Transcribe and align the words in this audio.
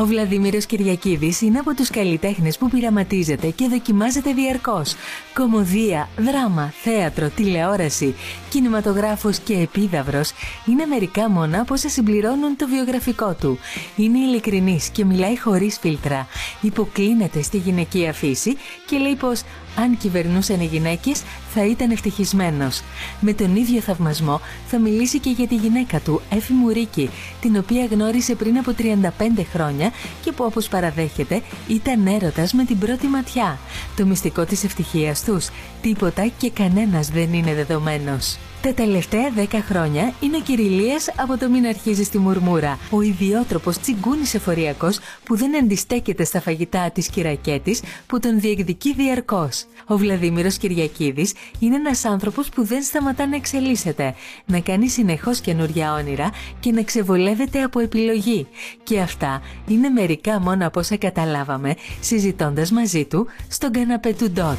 Ο 0.00 0.04
Βλαδίμηρος 0.04 0.66
Κυριακίδης 0.66 1.40
είναι 1.40 1.58
από 1.58 1.74
τους 1.74 1.90
καλλιτέχνες 1.90 2.58
που 2.58 2.68
πειραματίζεται 2.68 3.50
και 3.50 3.68
δοκιμάζεται 3.68 4.32
διαρκώς. 4.32 4.94
Κομωδία, 5.34 6.08
δράμα, 6.18 6.72
θέατρο, 6.82 7.28
τηλεόραση, 7.28 8.14
κινηματογράφος 8.50 9.38
και 9.38 9.54
επίδαυρος 9.54 10.32
είναι 10.66 10.86
μερικά 10.86 11.30
μόνα 11.30 11.60
από 11.60 11.74
όσα 11.74 11.88
συμπληρώνουν 11.88 12.56
το 12.56 12.68
βιογραφικό 12.68 13.36
του. 13.40 13.58
Είναι 13.96 14.18
ειλικρινής 14.18 14.88
και 14.88 15.04
μιλάει 15.04 15.38
χωρίς 15.38 15.78
φίλτρα. 15.78 16.26
Υποκλίνεται 16.60 17.42
στη 17.42 17.56
γυναικεία 17.56 18.12
φύση 18.12 18.56
και 18.86 18.98
λέει 18.98 19.14
πως 19.14 19.42
αν 19.76 19.96
κυβερνούσαν 19.96 20.60
οι 20.60 20.64
γυναίκες 20.64 21.22
θα 21.54 21.66
ήταν 21.66 21.90
ευτυχισμένος. 21.90 22.82
Με 23.20 23.32
τον 23.32 23.56
ίδιο 23.56 23.80
θαυμασμό 23.80 24.40
θα 24.66 24.78
μιλήσει 24.78 25.18
και 25.18 25.30
για 25.30 25.46
τη 25.46 25.54
γυναίκα 25.54 26.00
του, 26.00 26.20
Έφη 26.30 26.52
Μουρίκη, 26.52 27.10
την 27.40 27.56
οποία 27.56 27.86
γνώρισε 27.90 28.34
πριν 28.34 28.58
από 28.58 28.72
35 28.72 29.44
χρόνια 29.52 29.90
και 30.24 30.32
που 30.32 30.44
όπως 30.44 30.68
παραδέχεται 30.68 31.42
ήταν 31.68 32.06
έρωτας 32.06 32.52
με 32.52 32.64
την 32.64 32.78
πρώτη 32.78 33.06
ματιά. 33.06 33.58
Το 33.96 34.06
μυστικό 34.06 34.44
της 34.44 34.64
ευτυχίας 34.64 35.24
τους, 35.24 35.48
τίποτα 35.82 36.26
και 36.38 36.50
κανένας 36.50 37.08
δεν 37.08 37.32
είναι 37.32 37.54
δεδομένος. 37.54 38.38
Τα 38.62 38.74
τελευταία 38.74 39.32
10 39.36 39.46
χρόνια 39.68 40.14
είναι 40.20 40.36
ο 40.36 40.40
Κυριλίας 40.40 41.08
από 41.16 41.38
το 41.38 41.48
μην 41.48 41.66
αρχίζεις 41.66 42.06
στη 42.06 42.18
μουρμούρα. 42.18 42.78
Ο 42.90 43.02
ιδιότροπος 43.02 43.78
τσιγκούνης 43.78 44.34
εφοριακός 44.34 44.98
που 45.24 45.36
δεν 45.36 45.56
αντιστέκεται 45.56 46.24
στα 46.24 46.40
φαγητά 46.40 46.90
της 46.90 47.08
κυρακέτης 47.08 47.82
που 48.06 48.18
τον 48.18 48.40
διεκδικεί 48.40 48.94
διαρκώς. 48.94 49.64
Ο 49.86 49.96
Βλαδίμηρος 49.96 50.56
Κυριακίδης 50.56 51.32
είναι 51.58 51.76
ένας 51.76 52.04
άνθρωπος 52.04 52.48
που 52.48 52.64
δεν 52.64 52.82
σταματά 52.82 53.26
να 53.26 53.36
εξελίσσεται, 53.36 54.14
να 54.46 54.60
κάνει 54.60 54.88
συνεχώς 54.88 55.40
καινούρια 55.40 55.92
όνειρα 55.92 56.30
και 56.60 56.72
να 56.72 56.82
ξεβολεύεται 56.82 57.62
από 57.62 57.80
επιλογή. 57.80 58.46
Και 58.82 59.00
αυτά 59.00 59.42
είναι 59.68 59.88
μερικά 59.88 60.40
μόνο 60.40 60.66
από 60.66 60.80
όσα 60.80 60.96
καταλάβαμε 60.96 61.74
συζητώντας 62.00 62.70
μαζί 62.70 63.04
του 63.04 63.26
στον 63.48 63.70
καναπέ 63.72 64.12
του 64.12 64.30
Ντότ. 64.30 64.56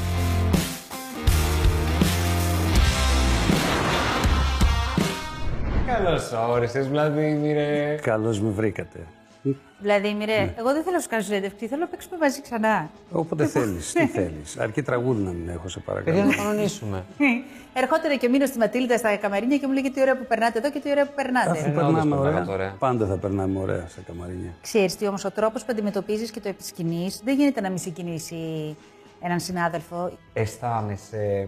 Καλώς 6.08 6.32
όρισες, 6.50 6.88
Βλαδίμηρε. 6.88 7.96
Καλώς 8.02 8.40
με 8.42 8.50
βρήκατε. 8.50 9.00
Βλαδίμηρε, 9.82 10.38
ναι. 10.38 10.54
εγώ 10.58 10.74
δεν 10.74 10.84
θέλω 10.84 10.96
να 10.96 11.02
σου 11.02 11.10
κάνω 11.10 11.24
συνέντευξη, 11.24 11.68
θέλω 11.68 11.82
να 11.82 11.88
παίξουμε 11.88 12.18
μαζί 12.20 12.42
ξανά. 12.42 12.90
Όποτε 13.12 13.46
θέλεις, 13.46 13.94
τι 13.94 14.08
θέλεις. 14.08 14.58
Αρκεί 14.58 14.82
τραγούδι 14.82 15.22
να 15.22 15.32
μην 15.32 15.50
έχω, 15.50 15.68
σε 15.68 15.80
παρακαλώ. 15.80 16.16
Για 16.16 16.26
να 16.26 16.36
κανονίσουμε. 16.36 17.04
Ερχόταν 17.80 18.18
και 18.18 18.26
ο 18.26 18.30
Μήνο 18.30 18.46
στη 18.46 18.58
Ματίλda 18.62 18.96
στα 18.98 19.16
καμαρίνια 19.16 19.58
και 19.58 19.68
μου 19.68 19.74
λέγε 19.74 19.90
τι 19.90 20.02
ωραία 20.02 20.18
που 20.18 20.26
περνάτε 20.26 20.60
εδώ 20.60 20.70
και 20.72 20.80
τι 20.80 20.90
ωραία 20.90 21.06
που 21.06 21.14
περνάτε. 21.16 21.50
Αφού 21.50 21.72
περνάμε 21.72 22.16
ωραία. 22.16 22.46
ωραία. 22.50 22.76
Πάντα 22.80 23.06
θα 23.06 23.18
περνάμε 23.18 23.60
ωραία 23.60 23.86
στα 23.88 24.02
καμαρίνια. 24.08 24.52
Ξέρεις 24.62 24.96
τι 24.96 25.08
όμως 25.08 25.26
ο 25.26 25.32
τρόπος 25.32 25.62
που 25.62 25.68
αντιμετωπίζεις 25.72 26.32
και 26.32 26.40
το 26.40 26.50
επισκηνείς 26.50 27.22
δεν 27.24 27.36
γίνεται 27.36 27.62
να 27.62 27.70
μην 27.70 27.78
συγκινήσει 27.78 28.76
έναν 29.22 29.40
συνάδελφο. 29.40 30.12
Αισθάνεσαι 30.34 31.48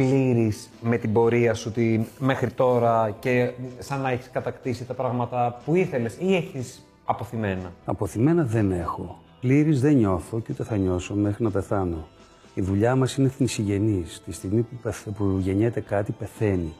πλήρη 0.00 0.52
με 0.80 0.96
την 0.96 1.12
πορεία 1.12 1.54
σου 1.54 1.72
τη, 1.72 2.00
μέχρι 2.18 2.50
τώρα 2.50 3.16
και 3.20 3.50
σαν 3.78 4.00
να 4.00 4.10
έχεις 4.10 4.30
κατακτήσει 4.32 4.84
τα 4.84 4.94
πράγματα 4.94 5.60
που 5.64 5.74
ήθελες 5.74 6.16
ή 6.20 6.34
έχεις 6.34 6.86
αποθυμένα; 7.04 7.72
Αποθυμένα 7.84 8.44
δεν 8.44 8.72
έχω. 8.72 9.18
Πλήρη 9.40 9.72
δεν 9.72 9.96
νιώθω 9.96 10.40
και 10.40 10.52
ούτε 10.52 10.64
θα 10.64 10.76
νιώσω 10.76 11.14
μέχρι 11.14 11.44
να 11.44 11.50
πεθάνω. 11.50 12.06
Η 12.54 12.60
δουλειά 12.60 12.96
μας 12.96 13.16
είναι 13.16 13.28
θνησιγενής. 13.28 14.22
Τη 14.24 14.32
στιγμή 14.32 14.60
που, 14.60 14.76
πεθ... 14.82 15.08
που 15.08 15.38
γεννιέται 15.38 15.80
κάτι, 15.80 16.12
πεθαίνει. 16.12 16.72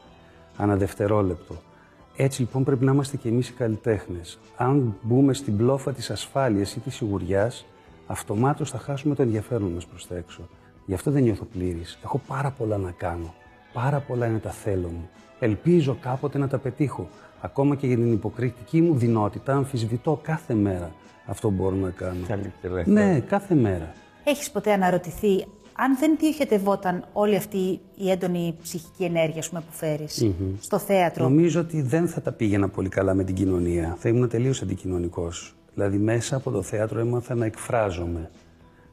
Ανά 0.57 0.75
δευτερόλεπτο. 0.75 1.55
Έτσι 2.15 2.41
λοιπόν 2.41 2.63
πρέπει 2.63 2.85
να 2.85 2.91
είμαστε 2.91 3.17
κι 3.17 3.27
εμείς 3.27 3.49
οι 3.49 3.53
καλλιτέχνες. 3.53 4.39
Αν 4.57 4.95
μπούμε 5.01 5.33
στην 5.33 5.57
πλόφα 5.57 5.91
της 5.91 6.09
ασφάλειας 6.09 6.75
ή 6.75 6.79
της 6.79 6.95
σιγουριάς, 6.95 7.65
αυτομάτως 8.07 8.69
θα 8.69 8.77
χάσουμε 8.77 9.15
το 9.15 9.21
ενδιαφέρον 9.21 9.69
μας 9.69 9.85
προς 9.85 10.07
τα 10.07 10.15
έξω. 10.15 10.41
Γι' 10.85 10.93
αυτό 10.93 11.11
δεν 11.11 11.23
νιώθω 11.23 11.43
πλήρης. 11.43 11.99
Έχω 12.03 12.21
πάρα 12.27 12.51
πολλά 12.51 12.77
να 12.77 12.91
κάνω. 12.91 13.33
Πάρα 13.73 13.99
πολλά 13.99 14.25
είναι 14.25 14.39
τα 14.39 14.49
θέλω 14.51 14.87
μου. 14.87 15.09
Ελπίζω 15.39 15.97
κάποτε 16.01 16.37
να 16.37 16.47
τα 16.47 16.57
πετύχω. 16.57 17.07
Ακόμα 17.41 17.75
και 17.75 17.87
για 17.87 17.95
την 17.95 18.11
υποκριτική 18.11 18.81
μου 18.81 18.95
δυνότητα, 18.95 19.53
αμφισβητώ 19.53 20.19
κάθε 20.23 20.53
μέρα 20.53 20.91
αυτό 21.25 21.47
που 21.47 21.53
μπορώ 21.53 21.75
να 21.75 21.89
κάνω. 21.89 22.25
Καλύτερα. 22.27 22.83
Ναι, 22.85 23.19
κάθε 23.19 23.55
μέρα. 23.55 23.93
Έχεις 24.23 24.51
ποτέ 24.51 24.73
αναρωτηθεί 24.73 25.45
αν 25.75 25.97
δεν 25.99 26.17
διοχετευόταν 26.19 27.05
όλη 27.13 27.35
αυτή 27.35 27.79
η 27.95 28.09
έντονη 28.11 28.55
ψυχική 28.61 29.03
ενέργεια 29.03 29.43
που 29.51 29.61
φέρεις 29.69 30.25
στο 30.59 30.79
θέατρο; 30.79 31.23
Νομίζω 31.23 31.59
ότι 31.59 31.81
δεν 31.81 32.07
θα 32.07 32.21
τα 32.21 32.31
πήγαινα 32.31 32.69
πολύ 32.69 32.89
καλά 32.89 33.13
με 33.13 33.23
την 33.23 33.35
κοινωνία. 33.35 33.95
Θα 33.99 34.09
ήμουν 34.09 34.29
τελείως 34.29 34.61
αντικοινωνικός. 34.61 35.55
Δηλαδή, 35.73 35.97
μέσα 35.97 36.35
από 36.35 36.51
το 36.51 36.61
θέατρο 36.61 36.99
έμαθα 36.99 37.35
να 37.35 37.45
εκφράζομαι 37.45 38.29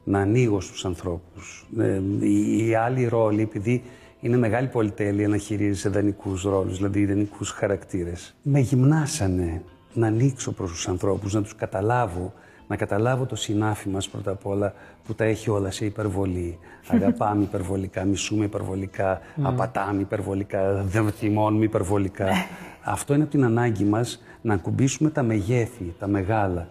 να 0.03 0.19
ανοίγω 0.19 0.61
στους 0.61 0.85
ανθρώπους. 0.85 1.67
Ε, 1.79 2.01
οι, 2.19 2.67
οι 2.67 2.75
άλλοι 2.75 3.07
ρόλοι, 3.07 3.41
επειδή 3.41 3.83
είναι 4.19 4.37
μεγάλη 4.37 4.67
πολυτέλεια 4.67 5.27
να 5.27 5.37
χειρίζεσαι 5.37 5.89
δανεικού 5.89 6.39
ρόλους, 6.43 6.77
δηλαδή 6.77 6.99
ιδανικούς 6.99 7.51
χαρακτήρες, 7.51 8.35
με 8.41 8.59
γυμνάσανε 8.59 9.63
να 9.93 10.07
ανοίξω 10.07 10.51
προς 10.51 10.71
τους 10.71 10.87
ανθρώπους, 10.87 11.33
να 11.33 11.41
τους 11.41 11.55
καταλάβω, 11.55 12.33
να 12.67 12.75
καταλάβω 12.75 13.25
το 13.25 13.35
συνάφι 13.35 13.89
μας 13.89 14.09
πρώτα 14.09 14.31
απ' 14.31 14.45
όλα 14.45 14.73
που 15.05 15.15
τα 15.15 15.23
έχει 15.23 15.49
όλα 15.49 15.71
σε 15.71 15.85
υπερβολή. 15.85 16.57
Αγαπάμε 16.93 17.43
υπερβολικά, 17.43 18.03
μισούμε 18.03 18.45
υπερβολικά, 18.45 19.17
mm. 19.19 19.41
απατάμε 19.43 20.01
υπερβολικά, 20.01 20.73
δεν 20.73 21.11
θυμώνουμε 21.11 21.65
υπερβολικά. 21.65 22.27
Αυτό 22.83 23.13
είναι 23.13 23.23
από 23.23 23.31
την 23.31 23.43
ανάγκη 23.43 23.83
μας 23.83 24.21
να 24.41 24.53
ακουμπήσουμε 24.53 25.09
τα 25.09 25.23
μεγέθη, 25.23 25.93
τα 25.99 26.07
μεγάλα. 26.07 26.67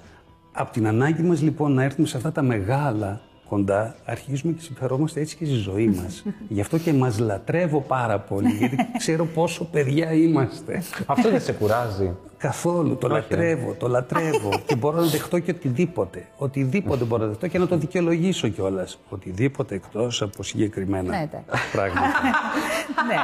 Από 0.52 0.72
την 0.72 0.86
ανάγκη 0.86 1.22
μας 1.22 1.42
λοιπόν 1.42 1.72
να 1.72 1.82
έρθουμε 1.82 2.06
σε 2.06 2.16
αυτά 2.16 2.32
τα 2.32 2.42
μεγάλα 2.42 3.20
κοντά, 3.48 3.94
αρχίζουμε 4.04 4.52
και 4.52 4.60
συμφερόμαστε 4.60 5.20
έτσι 5.20 5.36
και 5.36 5.44
στη 5.44 5.54
ζωή 5.54 5.86
μας. 5.86 6.24
Γι' 6.48 6.60
αυτό 6.60 6.78
και 6.78 6.92
μας 6.92 7.18
λατρεύω 7.18 7.80
πάρα 7.80 8.18
πολύ, 8.18 8.50
γιατί 8.50 8.76
ξέρω 8.98 9.24
πόσο 9.24 9.64
παιδιά 9.64 10.12
είμαστε. 10.12 10.82
Αυτό 11.06 11.30
δεν 11.30 11.40
σε 11.40 11.52
κουράζει; 11.52 12.14
Καθόλου. 12.38 12.96
Το 12.96 13.08
λατρεύω, 13.08 13.74
το 13.78 13.88
λατρεύω. 13.88 14.50
και 14.66 14.76
μπορώ 14.76 15.00
να 15.00 15.06
δεχτώ 15.06 15.38
και 15.38 15.50
οτιδήποτε. 15.50 16.28
Οτιδήποτε 16.36 17.04
μπορώ 17.04 17.22
να 17.22 17.28
δεχτώ 17.28 17.46
και 17.46 17.58
να 17.58 17.66
το 17.66 17.76
δικαιολογήσω 17.76 18.48
κιόλας. 18.48 18.98
Οτιδήποτε 19.08 19.74
εκτός 19.74 20.22
από 20.22 20.42
συγκεκριμένα 20.42 21.18
ναι, 21.18 21.28
πράγματα. 21.72 22.06
ναι. 23.08 23.16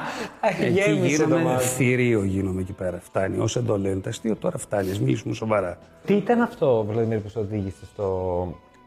Εκεί 0.66 1.06
γίνομαι 1.06 1.58
θηρίο, 1.58 2.24
γίνομαι 2.24 2.60
εκεί 2.60 2.72
πέρα. 2.72 3.00
Φτάνει. 3.02 3.38
Όσο 3.38 3.58
εδώ 3.58 3.78
λένε 3.78 4.00
τα 4.00 4.08
αστείο, 4.08 4.36
τώρα 4.36 4.58
φτάνει. 4.58 4.90
Α 4.90 4.94
μιλήσουμε 5.00 5.34
σοβαρά. 5.34 5.78
Τι 6.06 6.14
ήταν 6.14 6.40
αυτό, 6.40 6.86
Βλαδιμίρ, 6.90 7.18
που 7.18 7.28
σε 7.28 7.38
οδήγησε 7.38 7.84
στο 7.92 8.06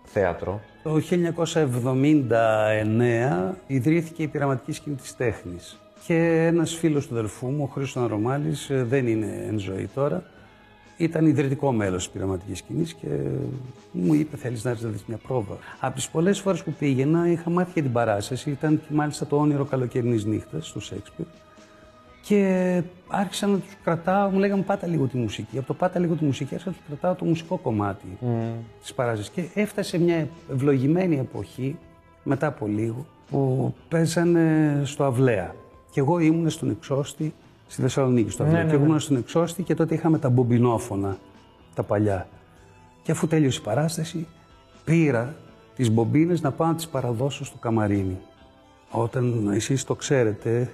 θέατρο. 0.08 0.62
Το 0.84 0.96
1979 0.96 3.56
ιδρύθηκε 3.68 4.24
η 4.24 4.28
πειραματική 4.28 4.72
σκηνή 4.72 4.96
της 4.96 5.16
τέχνης. 5.16 5.80
Και 6.06 6.46
ένας 6.46 6.74
φίλος 6.74 7.08
του 7.08 7.16
αδελφού 7.16 7.48
μου, 7.48 7.64
ο 7.64 7.68
Χρήστος 7.74 8.02
Ανδρομάλης, 8.02 8.70
ε, 8.70 8.84
δεν 8.84 9.08
είναι 9.08 9.46
εν 9.48 9.60
ζωή 9.60 9.90
τώρα, 9.94 10.24
ήταν 10.98 11.26
ιδρυτικό 11.26 11.72
μέλος 11.72 12.04
της 12.04 12.14
πειραματικής 12.14 12.58
σκηνής 12.58 12.94
και 12.94 13.08
μου 13.92 14.14
είπε 14.14 14.38
θέλεις 14.38 14.64
να 14.64 14.70
έρθεις 14.70 14.86
να 14.86 14.92
δεις 14.92 15.04
μια 15.08 15.20
πρόβα. 15.28 15.58
Από 15.80 15.96
τις 15.96 16.10
πολλές 16.10 16.40
φορές 16.40 16.64
που 16.64 16.74
πήγαινα 16.80 17.32
είχα 17.32 17.50
μάθει 17.50 17.72
για 17.74 17.82
την 17.82 17.92
παράσταση, 17.92 18.50
ήταν 18.50 18.82
και 18.88 18.94
μάλιστα 18.94 19.26
το 19.26 19.38
όνειρο 19.38 19.66
καλοκαιρινής 19.66 20.26
νύχτας 20.26 20.72
του 20.72 20.80
Σέξπιρ 20.80 21.26
και 22.28 22.82
άρχισα 23.08 23.48
να 23.48 23.58
τους 23.58 23.76
κρατάω, 23.84 24.30
μου 24.30 24.40
λέγανε 24.40 24.62
πάτα 24.62 24.88
λίγο 24.88 25.06
τη 25.06 25.18
μουσική. 25.18 25.58
Από 25.58 25.68
το 25.68 25.74
πάτα 25.74 26.00
λίγο 26.00 26.16
τη 26.16 26.26
μουσική 26.26 26.54
άρχισα 26.54 26.70
να 26.70 26.76
τους 26.76 26.86
κρατάω 26.88 27.14
το 27.14 27.26
μουσικό 27.26 27.58
κομμάτι 27.58 28.18
mm. 28.22 28.26
της 28.82 28.94
παράσταση. 28.94 29.32
Και 29.32 29.62
έφτασε 29.62 29.98
μια 29.98 30.28
ευλογημένη 30.52 31.18
εποχή, 31.18 31.78
μετά 32.24 32.48
από 32.48 32.68
λίγο, 32.68 33.06
που 33.30 33.74
παίζανε 33.88 34.82
στο 34.84 35.04
Αυλαία. 35.04 35.56
Και 35.92 36.00
εγώ 36.00 36.20
ήμουν 36.20 36.50
στον 36.50 36.70
Εξώστη, 36.70 37.34
στη 37.68 37.82
Θεσσαλονίκη, 37.82 38.30
στο 38.30 38.44
Αυλαία. 38.44 38.58
Ναι, 38.58 38.64
ναι, 38.64 38.70
και 38.70 38.76
εγώ 38.76 38.84
ήμουν 38.84 38.96
ναι. 38.96 39.02
στον 39.02 39.18
Εξώστη 39.18 39.64
και 39.64 39.76
τότε 39.76 39.96
είχαμε 39.96 40.20
τα 40.20 40.30
μπομπινόφωνα, 40.30 41.18
τα 41.76 41.84
παλιά. 41.84 42.28
Και 43.04 43.12
αφού 43.12 43.28
τέλειωσε 43.28 43.60
η 43.60 43.64
παράσταση, 43.64 44.28
πήρα 44.84 45.36
τις 45.76 45.92
μπομπίνες 45.92 46.42
να 46.42 46.52
πάω 46.52 46.68
να 46.68 46.76
τις 46.76 46.88
παραδώσω 46.88 47.46
στο 47.46 47.58
καμαρίνι. 47.58 48.18
Όταν 48.92 49.52
εσείς 49.54 49.84
το 49.84 49.96
ξέρετε, 49.96 50.70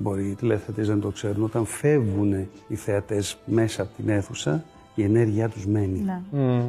μπορεί 0.00 0.28
οι 0.28 0.34
τηλεθεατές 0.34 0.88
να 0.88 0.98
το 0.98 1.10
ξέρουν, 1.10 1.42
όταν 1.42 1.64
φεύγουν 1.64 2.32
οι 2.68 2.74
θεατές 2.74 3.38
μέσα 3.46 3.82
από 3.82 3.90
την 3.96 4.08
αίθουσα, 4.08 4.64
η 4.94 5.02
ενέργειά 5.02 5.48
τους 5.48 5.66
μένει. 5.66 6.00
Ναι. 6.30 6.62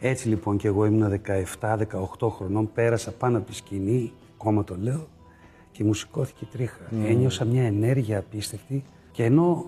Έτσι 0.00 0.28
λοιπόν 0.28 0.56
και 0.56 0.68
εγώ 0.68 0.84
ήμουν 0.84 1.20
17-18 1.60 2.28
χρονών, 2.28 2.70
πέρασα 2.74 3.12
πάνω 3.12 3.38
από 3.38 3.46
τη 3.46 3.54
σκηνή, 3.54 4.12
ακόμα 4.38 4.64
το 4.64 4.76
λέω, 4.80 5.06
και 5.72 5.84
μου 5.84 5.94
σηκώθηκε 5.94 6.46
τρίχα. 6.52 6.80
Mm. 6.90 7.08
Ένιωσα 7.08 7.44
μια 7.44 7.62
ενέργεια 7.62 8.18
απίστευτη 8.18 8.84
και 9.12 9.24
ενώ 9.24 9.66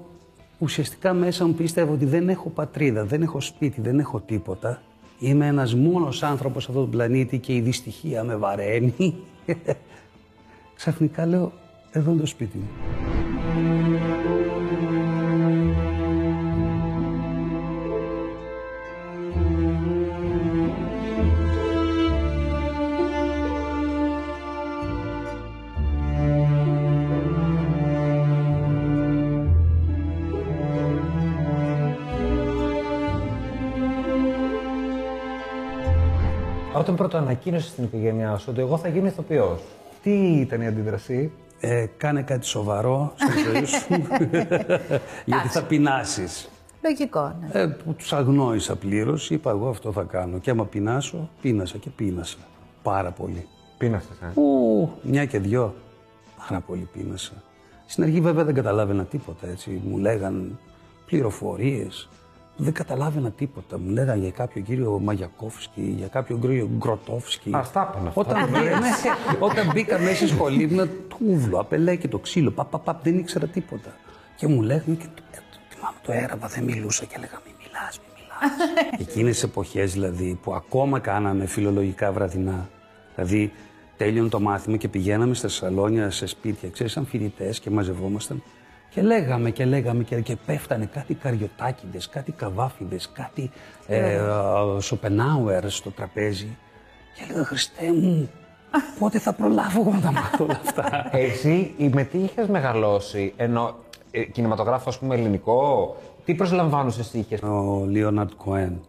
ουσιαστικά 0.59 1.13
μέσα 1.13 1.47
μου 1.47 1.55
πίστευα 1.55 1.93
ότι 1.93 2.05
δεν 2.05 2.29
έχω 2.29 2.49
πατρίδα, 2.49 3.05
δεν 3.05 3.23
έχω 3.23 3.41
σπίτι, 3.41 3.81
δεν 3.81 3.99
έχω 3.99 4.21
τίποτα, 4.21 4.83
είμαι 5.19 5.47
ένας 5.47 5.75
μόνος 5.75 6.23
άνθρωπος 6.23 6.63
σε 6.63 6.69
αυτόν 6.71 6.85
τον 6.85 6.93
πλανήτη 6.93 7.39
και 7.39 7.55
η 7.55 7.61
δυστυχία 7.61 8.25
με 8.25 8.37
βαραίνει. 8.37 9.15
Ξαφνικά 10.77 11.27
λέω, 11.27 11.53
εδώ 11.90 12.11
είναι 12.11 12.20
το 12.20 12.26
σπίτι 12.26 12.56
μου. 12.56 12.69
Όταν 36.79 36.96
πρώτο 36.96 37.17
ανακοίνωσε 37.17 37.69
στην 37.69 37.85
οικογένειά 37.85 38.37
σου 38.37 38.46
ότι 38.50 38.61
εγώ 38.61 38.76
θα 38.76 38.88
γίνω 38.88 39.06
ηθοποιός, 39.06 39.62
τι 40.02 40.40
ήταν 40.40 40.61
η 40.61 40.67
αντίδρασή, 40.67 41.32
ε, 41.61 41.87
κάνε 41.97 42.23
κάτι 42.23 42.47
σοβαρό 42.47 43.13
στη 43.17 43.33
ζωή 43.43 43.65
σου, 43.65 43.87
γιατί 45.31 45.49
θα 45.49 45.63
πεινάσεις. 45.63 46.49
Λογικό, 46.83 47.35
ναι. 47.41 47.61
Ε, 47.61 47.67
που 47.67 47.95
τους 47.95 48.13
αγνόησα 48.13 48.77
πλήρως, 48.77 49.31
είπα 49.31 49.51
εγώ 49.51 49.69
αυτό 49.69 49.93
θα 49.93 50.03
κάνω. 50.03 50.39
Και 50.39 50.51
άμα 50.51 50.65
πεινάσω, 50.65 51.31
πείνασα 51.41 51.79
και 51.79 51.91
πείνασα. 51.91 52.37
Πάρα 52.83 53.11
πολύ. 53.11 53.47
Πείνασες, 53.79 54.17
ε; 54.21 54.41
Ου, 54.41 54.91
μια 55.03 55.25
και 55.25 55.39
δυο. 55.39 55.75
Πάρα 56.49 56.61
πολύ 56.61 56.89
πείνασα. 56.93 57.33
Στην 57.87 58.03
αρχή 58.03 58.21
βέβαια 58.21 58.45
δεν 58.45 58.55
καταλάβαινα 58.55 59.05
τίποτα, 59.05 59.49
έτσι. 59.49 59.83
Μου 59.85 59.99
λέγαν 59.99 60.59
πληροφορίες. 61.07 62.09
Δεν 62.61 62.73
καταλάβαινα 62.73 63.31
τίποτα. 63.31 63.79
Μου 63.79 63.91
λέγανε 63.91 64.21
για 64.21 64.31
κάποιο 64.31 64.63
κύριο 64.63 64.99
Μαγιακόφσκι, 64.99 65.81
για 65.81 66.07
κάποιο 66.07 66.37
κύριο 66.37 66.71
Γκροτόφσκι. 66.77 67.51
Αυτά 67.55 67.91
είπαν 67.93 68.07
αυτά. 68.07 68.21
Όταν, 68.21 68.49
μπήκα, 68.49 68.81
όταν 69.39 69.71
μπήκα 69.73 69.99
μέσα 69.99 70.15
στη 70.15 70.27
σχολή 70.27 70.63
ήμουν 70.63 70.91
τούβλο, 71.09 71.59
απελέκι 71.59 72.09
το 72.09 72.19
ξύλο, 72.19 72.51
παπ, 72.51 72.71
παπ, 72.71 72.85
παπ, 72.85 73.03
δεν 73.03 73.19
ήξερα 73.19 73.47
τίποτα. 73.47 73.95
Και 74.37 74.47
μου 74.47 74.63
λέγανε 74.63 74.95
και 74.99 75.07
το, 75.15 75.23
ε, 75.31 75.37
το, 75.51 75.59
θυμάμαι 75.69 75.97
το 76.03 76.13
έραβα, 76.13 76.47
δεν 76.47 76.65
μιλούσα 76.65 77.05
και 77.05 77.15
έλεγα 77.17 77.41
μη 77.47 77.53
μιλάς, 77.59 77.99
μη 77.99 78.07
μιλάς. 78.15 79.01
Εκείνες 79.09 79.33
τις 79.33 79.43
εποχές 79.43 79.93
δηλαδή 79.93 80.39
που 80.43 80.55
ακόμα 80.55 80.99
κάναμε 80.99 81.47
φιλολογικά 81.47 82.13
βραδινά. 82.13 82.69
Δηλαδή 83.15 83.53
τέλειωνε 83.97 84.29
το 84.29 84.41
μάθημα 84.41 84.77
και 84.77 84.89
πηγαίναμε 84.89 85.35
στα 85.35 85.49
σαλόνια, 85.49 86.11
σε 86.11 86.27
σπίτια, 86.27 86.69
ξέρεις, 86.71 86.93
σαν 86.93 87.07
φοιτητές 87.07 87.61
και 87.61 87.71
μαζευόμασταν 87.71 88.43
και 88.90 89.02
λέγαμε 89.02 89.50
και 89.50 89.64
λέγαμε 89.64 90.02
και, 90.02 90.20
και 90.20 90.37
πέφτανε 90.46 90.87
κάτι 90.87 91.14
καριωτάκιδες, 91.14 92.08
κάτι 92.08 92.32
καβάφιδες, 92.32 93.11
κάτι 93.12 93.50
ε, 93.87 94.20
Σοπενάουερ 94.79 95.70
στο 95.70 95.90
τραπέζι. 95.90 96.56
Και 97.14 97.23
έλεγα, 97.29 97.44
Χριστέ 97.44 97.93
μου, 97.93 98.31
πότε 98.99 99.19
θα 99.19 99.32
προλάβω 99.32 99.81
εγώ 99.81 99.90
να 99.90 100.00
τα 100.00 100.12
μάθω 100.12 100.44
όλα 100.44 100.61
αυτά; 100.67 101.08
Εσύ 101.12 101.75
με 101.93 102.05
τι 102.05 102.19
είχες 102.19 102.46
μεγαλώσει, 102.46 103.32
ενώ 103.37 103.76
ε, 104.11 104.23
κινηματογράφος, 104.23 104.94
ας 104.94 104.99
πούμε, 105.00 105.14
ελληνικό, 105.14 105.96
τι 106.25 106.35
προσλαμβάνουσε 106.35 107.00
εσύ 107.00 107.19
είχες. 107.19 107.43
Ο 107.43 107.85
Λίοναρτ 107.88 108.31
Κοέν, 108.37 108.81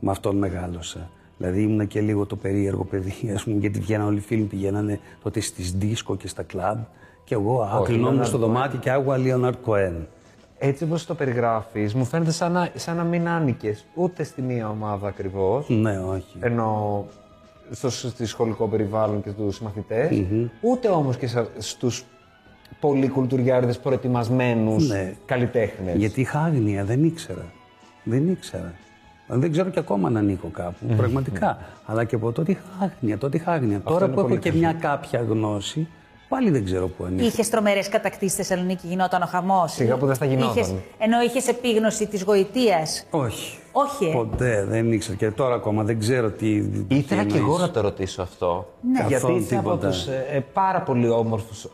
με 0.00 0.10
αυτόν 0.10 0.36
μεγάλωσα. 0.36 1.10
Δηλαδή 1.36 1.62
ήμουν 1.62 1.86
και 1.86 2.00
λίγο 2.00 2.26
το 2.26 2.36
περίεργο 2.36 2.84
παιδί, 2.84 3.32
ας 3.34 3.42
πούμε, 3.44 3.56
γιατί 3.58 3.78
βγαίναν 3.78 4.06
όλοι 4.06 4.16
οι 4.16 4.20
φίλοι 4.20 4.42
πηγαίνανε 4.42 5.00
τότε 5.22 5.40
στις 5.40 5.72
δίσκο 5.72 6.16
και 6.16 6.28
στα 6.28 6.42
κλαμπ. 6.42 6.78
Και 7.24 7.34
εγώ 7.34 7.62
άκλεινόμουν 7.80 8.24
στο 8.24 8.38
δωμάτιο 8.38 8.78
και 8.78 8.90
άκουγα 8.90 9.16
Λίοναρτ 9.16 9.58
Κοέν. 9.62 10.06
Έτσι 10.58 10.84
όπως 10.84 11.06
το 11.06 11.14
περιγράφεις, 11.14 11.94
μου 11.94 12.04
φαίνεται 12.04 12.30
σαν 12.30 12.52
να, 12.52 12.68
σαν 12.74 12.96
να 12.96 13.04
μην 13.04 13.28
άνοικες 13.28 13.84
ούτε 13.94 14.22
στη 14.22 14.42
μία 14.42 14.68
ομάδα 14.68 15.08
ακριβώς. 15.08 15.68
Ναι, 15.68 15.98
όχι. 15.98 16.36
Ενώ 16.40 17.04
στο 17.70 17.90
στη 17.90 18.26
σχολικό 18.26 18.66
περιβάλλον 18.68 19.22
και 19.22 19.30
στους 19.30 19.60
μαθητες 19.60 20.22
ούτε 20.60 20.88
όμως 20.88 21.16
και 21.16 21.26
σα- 21.26 21.46
στους 21.58 22.04
πολύ 22.80 23.08
κουλτουριάριδες 23.08 23.78
προετοιμασμένους 23.78 24.88
Ναι. 24.88 25.14
καλλιτέχνες. 25.26 25.96
Γιατί 25.96 26.20
είχα 26.20 26.38
άγνοια, 26.40 26.84
δεν 26.84 27.04
ήξερα. 27.04 27.44
Δεν 28.04 28.28
ήξερα. 28.28 28.72
Δεν 29.26 29.50
ξέρω 29.52 29.68
και 29.70 29.78
ακόμα 29.78 30.10
να 30.10 30.18
ανήκω 30.18 30.48
κάπου, 30.48 30.86
πραγματικά. 30.96 31.58
Αλλά 31.86 32.04
και 32.04 32.14
από 32.14 32.32
τότε 32.32 32.50
είχα 32.52 32.62
άγνοια. 32.80 33.18
Τότε 33.18 33.36
είχα 33.36 33.52
άγνοια. 33.52 33.80
Τώρα 33.80 34.04
είναι 34.04 34.14
που 34.14 34.20
έχω 34.20 34.28
πολύ 34.28 34.40
και 34.40 34.52
μια 34.52 34.72
κάποια 34.72 35.20
γνώση, 35.28 35.88
πάλι 36.30 36.50
δεν 36.50 36.64
ξέρω 36.64 36.86
πού 36.88 37.04
ανήκω. 37.04 37.26
Είχες 37.26 37.48
τρομερές 37.48 37.88
κατακτήσεις 37.88 38.32
στη 38.32 38.42
Θεσσαλονίκη, 38.42 38.86
γινόταν 38.86 39.22
ο 39.22 39.26
χαμός; 39.26 39.72
Σιγά 39.72 39.96
που 39.96 40.06
δεν 40.06 40.16
θα 40.16 40.24
γινόταν. 40.24 40.82
Ενώ 40.98 41.20
είχες 41.20 41.48
επίγνωση 41.48 42.06
της 42.06 42.22
γοητείας; 42.22 43.06
Όχι. 43.10 43.58
Όχι, 43.72 44.04
ε; 44.04 44.12
Ποτέ 44.12 44.64
δεν 44.68 44.92
ήξερα. 44.92 45.16
Και 45.16 45.30
τώρα 45.30 45.54
ακόμα 45.54 45.82
δεν 45.82 45.98
ξέρω 45.98 46.30
τι. 46.30 46.62
Ήθελα 46.88 47.22
τι 47.22 47.28
και 47.28 47.36
εγώ 47.36 47.44
εννοείς. 47.44 47.60
να 47.60 47.70
το 47.70 47.80
ρωτήσω 47.80 48.22
αυτό. 48.22 48.66
Ναι. 48.92 48.98
Γιατί 48.98 49.12
Καθόλου 49.12 49.36
είσαι 49.38 49.56
από 49.56 49.70
τίποτα. 49.70 49.88
τους 49.88 50.06
ε, 50.06 50.26
ε, 50.30 50.40
πάρα 50.52 50.80
πολύ 50.82 51.08
όμορφους 51.08 51.66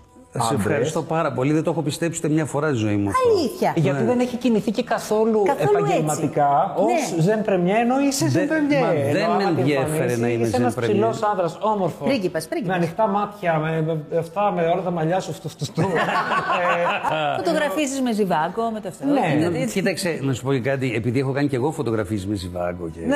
Σε 0.43 0.49
άντρες. 0.51 0.67
ευχαριστώ 0.67 1.03
πάρα 1.03 1.33
πολύ. 1.33 1.53
Δεν 1.53 1.63
το 1.63 1.71
έχω 1.71 1.83
πιστέψει 1.83 2.21
ούτε 2.25 2.35
μια 2.35 2.45
φορά 2.45 2.69
στη 2.69 2.77
ζωή 2.77 2.97
μου. 2.97 3.09
αυτό. 3.09 3.21
Αλήθεια. 3.39 3.73
Γιατί 3.77 4.05
δεν 4.05 4.21
έχει 4.21 4.37
κινηθεί 4.37 4.71
και 4.71 4.83
καθόλου, 4.83 5.43
Καθόλου 5.43 5.79
επαγγελματικά 5.79 6.73
ως 6.77 6.93
έτσι. 6.93 7.15
Ναι. 7.17 7.23
ζεν 7.23 7.43
πρεμιέ, 7.43 7.75
ενώ 7.75 8.01
είσαι 8.01 8.29
ζεν 8.29 8.47
Δεν- 8.47 8.49
πρεμιέ. 8.49 8.81
μα 8.81 8.91
Ενώ 8.93 9.13
δεν 9.13 9.25
άμα 9.25 9.35
με 9.37 9.43
τη 9.43 9.49
ενδιέφερε 9.61 9.91
εμφανίσεις, 9.93 10.19
να 10.21 10.29
είμαι 10.29 10.43
Είσαι 10.43 10.51
ζεν 10.51 10.61
ένας 10.61 10.75
πρεμιέ. 10.75 10.95
ψηλός 10.95 11.23
άνδρας, 11.31 11.59
όμορφος. 11.61 12.07
Πρίγκιπας, 12.09 12.49
πρίγκιπας. 12.49 12.77
Με 12.77 12.83
ανοιχτά 12.83 13.07
μάτια, 13.09 13.59
με, 13.59 13.83
με 14.11 14.19
αυτά, 14.19 14.53
με 14.57 14.63
όλα 14.67 14.83
τα 14.83 14.91
μαλλιά 14.91 15.21
σου, 15.21 15.33
φτου, 15.33 15.49
φτου, 15.49 15.65
φτου. 15.65 15.81
Ε, 15.81 17.37
Φωτογραφίζεις 17.37 18.01
με 18.01 18.13
ζιβάγκο, 18.13 18.71
με 18.73 18.81
το 18.81 18.89
αυτό. 18.89 19.07
Ναι, 19.07 19.35
δηλαδή, 19.37 19.67
Κοίταξε, 19.73 20.19
να 20.23 20.33
σου 20.33 20.43
πω 20.43 20.53
και 20.53 20.61
κάτι, 20.61 20.93
επειδή 20.95 21.19
έχω 21.19 21.33
κάνει 21.33 21.49
και 21.49 21.57
εγώ 21.57 21.71
φωτογραφίες 21.73 22.27
με 22.27 22.35
ζιβάγκο 22.35 22.89
και 22.89 23.01
έτσι. 23.01 23.15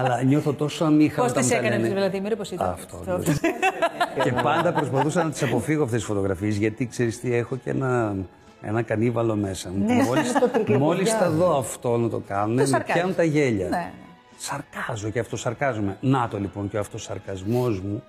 αλλά 0.00 0.22
νιώθω 0.22 0.52
τόσο 0.52 0.84
αμήχα 0.84 1.22
Πώς 1.22 1.30
όταν 1.30 1.42
τις 1.42 1.52
μου 1.52 1.58
τα 1.60 1.66
έκανες, 1.66 1.82
λένε. 1.88 1.94
Βλαδίμηρ, 2.00 2.36
πώ 2.36 2.42
ήταν. 2.52 2.68
Αυτό. 2.70 2.96
ναι. 3.06 4.24
και 4.24 4.32
πάντα 4.42 4.72
προσπαθούσα 4.72 5.22
να 5.24 5.30
τις 5.30 5.42
αποφύγω 5.42 5.82
αυτές 5.84 6.00
τι 6.00 6.05
φωτογραφίες, 6.06 6.56
γιατί 6.56 6.86
ξέρεις 6.86 7.20
τι, 7.20 7.34
έχω 7.34 7.56
και 7.56 7.70
ένα, 7.70 8.16
ένα 8.62 8.82
κανίβαλο 8.82 9.36
μέσα 9.36 9.70
μου. 9.70 9.84
Ναι, 9.84 10.02
μόλις, 10.02 10.32
το 10.40 10.48
τρικλοποδιά. 10.48 10.78
μόλις 10.78 11.12
θα 11.12 11.30
δω 11.30 11.58
αυτό 11.58 11.96
να 11.96 12.08
το 12.08 12.22
κάνουν, 12.28 12.54
με 12.54 12.64
σαρκάζεις. 12.64 12.94
πιάνουν 12.94 13.14
τα 13.16 13.22
γέλια. 13.24 13.68
Ναι. 13.68 13.92
Σαρκάζω 14.36 15.10
και 15.10 15.18
αυτοσαρκάζομαι. 15.18 15.96
Να 16.00 16.28
το 16.28 16.38
λοιπόν 16.38 16.68
και 16.70 16.76
ο 16.76 16.80
αυτοσαρκασμός 16.80 17.80
μου, 17.80 18.02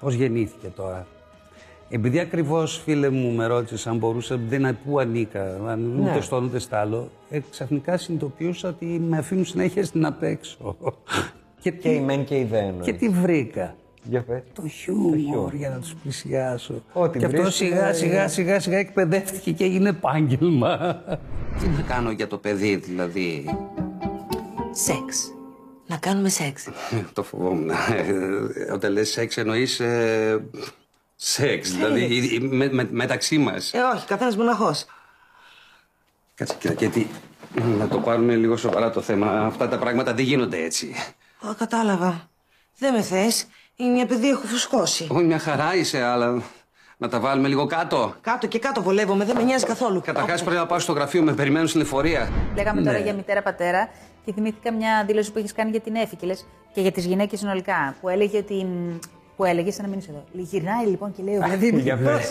πώς 0.00 0.14
γεννήθηκε 0.14 0.66
τώρα. 0.76 1.06
Επειδή 1.88 2.18
ακριβώς 2.18 2.80
φίλε 2.84 3.08
μου 3.10 3.30
με 3.32 3.46
ρώτησες 3.46 3.86
αν 3.86 3.96
μπορούσα, 3.96 4.36
δεν 4.48 4.60
είναι 4.60 4.72
πού 4.72 4.98
ανήκα, 5.00 5.58
αν 5.66 5.80
Ναι. 5.96 6.10
ούτε 6.10 6.20
στο 6.20 6.36
ένα 6.36 6.46
ούτε 6.46 6.58
στο 6.58 6.76
άλλο, 6.76 7.10
ε, 7.30 7.40
ξαφνικά 7.50 7.96
συνειδητοποιούσα 7.96 8.68
ότι 8.68 8.84
με 8.86 9.18
αφήνουν 9.18 9.44
συνέχεια 9.44 9.84
στην 9.84 10.04
απ' 10.06 10.22
έξω. 10.22 10.76
και, 11.60 11.70
Και 11.70 11.88
η 11.88 12.00
μεν 12.00 12.24
και 12.24 12.36
η 12.38 12.44
δεν. 12.44 12.80
και 12.80 12.92
τι 12.92 13.08
βρήκα. 13.08 13.74
Για 14.08 14.22
πες. 14.22 14.42
Το 14.54 14.68
χιούμορ 14.68 15.54
για 15.54 15.68
να 15.70 15.78
τους 15.78 15.94
πλησιάσω. 15.94 16.82
Ό,τι 16.92 17.18
και 17.18 17.24
αυτό 17.24 17.42
βρίσκεις, 17.42 17.66
σιγά 17.68 17.86
ε, 17.88 17.92
σιγά 17.92 18.28
σιγά 18.28 18.60
σιγά 18.60 18.78
εκπαιδεύτηκε 18.78 19.52
και 19.52 19.64
έγινε 19.64 19.88
επάγγελμα. 19.88 21.02
Τι 21.60 21.66
να 21.68 21.80
κάνω 21.82 22.10
για 22.10 22.26
το 22.26 22.38
παιδί 22.38 22.76
δηλαδή; 22.76 23.44
Σεξ. 24.72 25.30
Να 25.86 25.96
κάνουμε 25.96 26.28
σεξ. 26.28 26.68
το 27.12 27.22
φοβόμουν. 27.22 27.70
Ε, 27.70 28.72
Όταν 28.72 28.92
λες 28.92 29.10
σεξ 29.10 29.36
εννοείς 29.36 29.80
ε, 29.80 30.44
σεξ, 31.16 31.70
δηλαδή 31.72 32.38
με, 32.50 32.68
με- 32.72 32.88
μεταξύ 32.90 33.38
μας. 33.38 33.72
Ε, 33.72 33.78
όχι, 33.94 34.06
καθένας 34.06 34.36
μοναχός. 34.36 34.84
Κάτσε 36.34 36.56
κοίτα, 36.58 36.72
γιατί 36.72 37.06
να 37.78 37.88
το 37.88 37.98
πάρουμε 37.98 38.34
λίγο 38.34 38.56
σοβαρά 38.56 38.90
το 38.90 39.00
θέμα. 39.00 39.30
Αυτά 39.46 39.68
τα 39.68 39.78
πράγματα 39.78 40.14
δεν 40.14 40.24
γίνονται 40.24 40.62
έτσι. 40.62 40.92
Ω, 41.40 41.54
κατάλαβα. 41.58 42.28
Δεν 42.78 42.92
με 42.94 43.02
θες. 43.02 43.46
Είναι 43.76 43.90
μια 43.92 44.06
παιδί, 44.06 44.28
έχω 44.28 44.46
φουσκώσει. 44.46 45.06
Όχι, 45.10 45.24
μια 45.24 45.38
χαρά 45.38 45.74
είσαι, 45.74 46.02
αλλά 46.02 46.42
να 46.96 47.08
τα 47.08 47.20
βάλουμε 47.20 47.48
λίγο 47.48 47.66
κάτω. 47.66 48.14
Κάτω 48.20 48.46
και 48.46 48.58
κάτω 48.58 48.82
βολεύομαι, 48.82 49.24
δεν 49.24 49.36
με 49.36 49.42
νοιάζει 49.42 49.64
καθόλου. 49.64 50.00
Καταρχάς 50.04 50.42
πρέπει 50.42 50.56
να 50.58 50.66
πάω 50.66 50.78
στο 50.78 50.92
γραφείο, 50.92 51.22
με 51.22 51.32
περιμένουν 51.32 51.68
στην 51.68 51.80
εφορία. 51.80 52.28
Λέγαμε 52.54 52.82
τώρα 52.82 52.96
Ναι. 52.98 53.04
για 53.04 53.14
μητέρα-πατέρα 53.14 53.88
και 54.24 54.32
θυμήθηκα 54.32 54.72
μια 54.72 55.04
δήλωση 55.06 55.32
που 55.32 55.38
έχεις 55.38 55.52
κάνει 55.52 55.70
για 55.70 55.80
την 55.80 55.94
Εφη 55.94 56.16
και, 56.16 56.26
λες, 56.26 56.46
και 56.74 56.80
για 56.80 56.92
τις 56.92 57.04
γυναίκες 57.04 57.38
συνολικά. 57.38 57.94
Που 58.00 58.08
έλεγε 58.08 58.38
ότι. 58.38 58.64
μ, 58.64 58.98
Που 59.36 59.44
έλεγε, 59.44 59.70
σαν 59.70 59.82
να 59.84 59.90
μην 59.90 59.98
είσαι 59.98 60.10
εδώ. 60.10 60.24
Γυρνάει 60.32 60.86
λοιπόν 60.86 61.12
και 61.12 61.22
λέει 61.22 61.36
ο 61.36 61.40
Βλαδίμηρ. 61.44 61.82
Για 61.82 61.96
πες. 61.96 62.30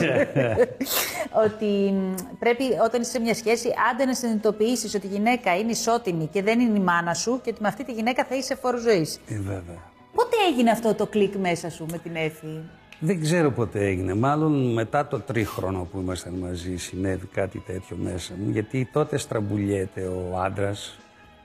ότι 1.45 1.65
μ, 1.93 2.13
πρέπει 2.39 2.63
όταν 2.85 3.01
είσαι 3.01 3.11
σε 3.11 3.19
μια 3.19 3.33
σχέση 3.33 3.69
άντε 3.91 4.05
να 4.05 4.13
συνειδητοποιήσεις 4.13 4.93
ότι 4.95 5.05
η 5.07 5.09
γυναίκα 5.09 5.57
είναι 5.57 5.71
ισότιμη 5.71 6.29
και 6.31 6.41
δεν 6.43 6.59
είναι 6.59 6.77
η 6.77 6.81
μάνα 6.81 7.13
σου 7.13 7.39
και 7.43 7.49
ότι 7.49 7.61
με 7.61 7.67
αυτή 7.67 7.83
τη 7.85 7.91
γυναίκα 7.91 8.23
θα 8.25 8.35
είσαι 8.35 8.55
φόρο 8.55 8.77
ζωής. 8.77 9.19
Ε, 9.29 9.35
βέβαια. 9.35 9.93
Πότε 10.36 10.48
έγινε 10.48 10.72
αυτό 10.72 10.94
το 10.94 11.06
κλικ 11.06 11.36
μέσα 11.36 11.70
σου 11.70 11.86
με 11.92 11.98
την 11.98 12.15
Εφη; 12.15 12.60
Δεν 13.00 13.22
ξέρω 13.22 13.51
πότε 13.51 13.86
έγινε. 13.86 14.13
Μάλλον 14.13 14.74
μετά 14.74 15.08
το 15.08 15.20
τρίχρονο 15.20 15.88
που 15.92 16.00
ήμασταν 16.00 16.34
μαζί 16.34 16.77
συνέβη 16.77 17.25
κάτι 17.25 17.60
τέτοιο 17.60 17.98
μέσα 18.00 18.34
μου. 18.38 18.51
Γιατί 18.51 18.89
τότε 18.94 19.18
στραμπουλιέται 19.18 20.01
ο 20.01 20.39
άντρας 20.39 20.98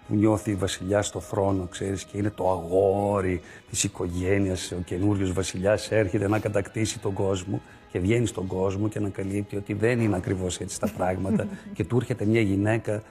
που 0.08 0.14
νιώθει 0.14 0.54
βασιλιά 0.54 1.02
στο 1.02 1.20
θρόνο, 1.20 1.66
ξέρεις, 1.70 2.04
και 2.04 2.18
είναι 2.18 2.30
το 2.30 2.50
αγόρι 2.50 3.40
της 3.70 3.84
οικογένειας. 3.84 4.72
Ο 4.72 4.82
καινούριος 4.84 5.32
βασιλιάς 5.32 5.90
έρχεται 5.90 6.28
να 6.28 6.38
κατακτήσει 6.38 6.98
τον 6.98 7.12
κόσμο 7.12 7.60
και 7.92 7.98
βγαίνει 7.98 8.26
στον 8.26 8.46
κόσμο 8.46 8.88
και 8.88 8.98
ανακαλύπτει 8.98 9.56
ότι 9.56 9.72
δεν 9.72 10.00
είναι 10.00 10.16
ακριβώς 10.16 10.58
έτσι 10.58 10.80
τα 10.80 10.90
πράγματα 10.96 11.46
και 11.74 11.84
του 11.84 11.96
έρχεται 11.96 12.24
μια 12.24 12.40
γυναίκα 12.40 13.02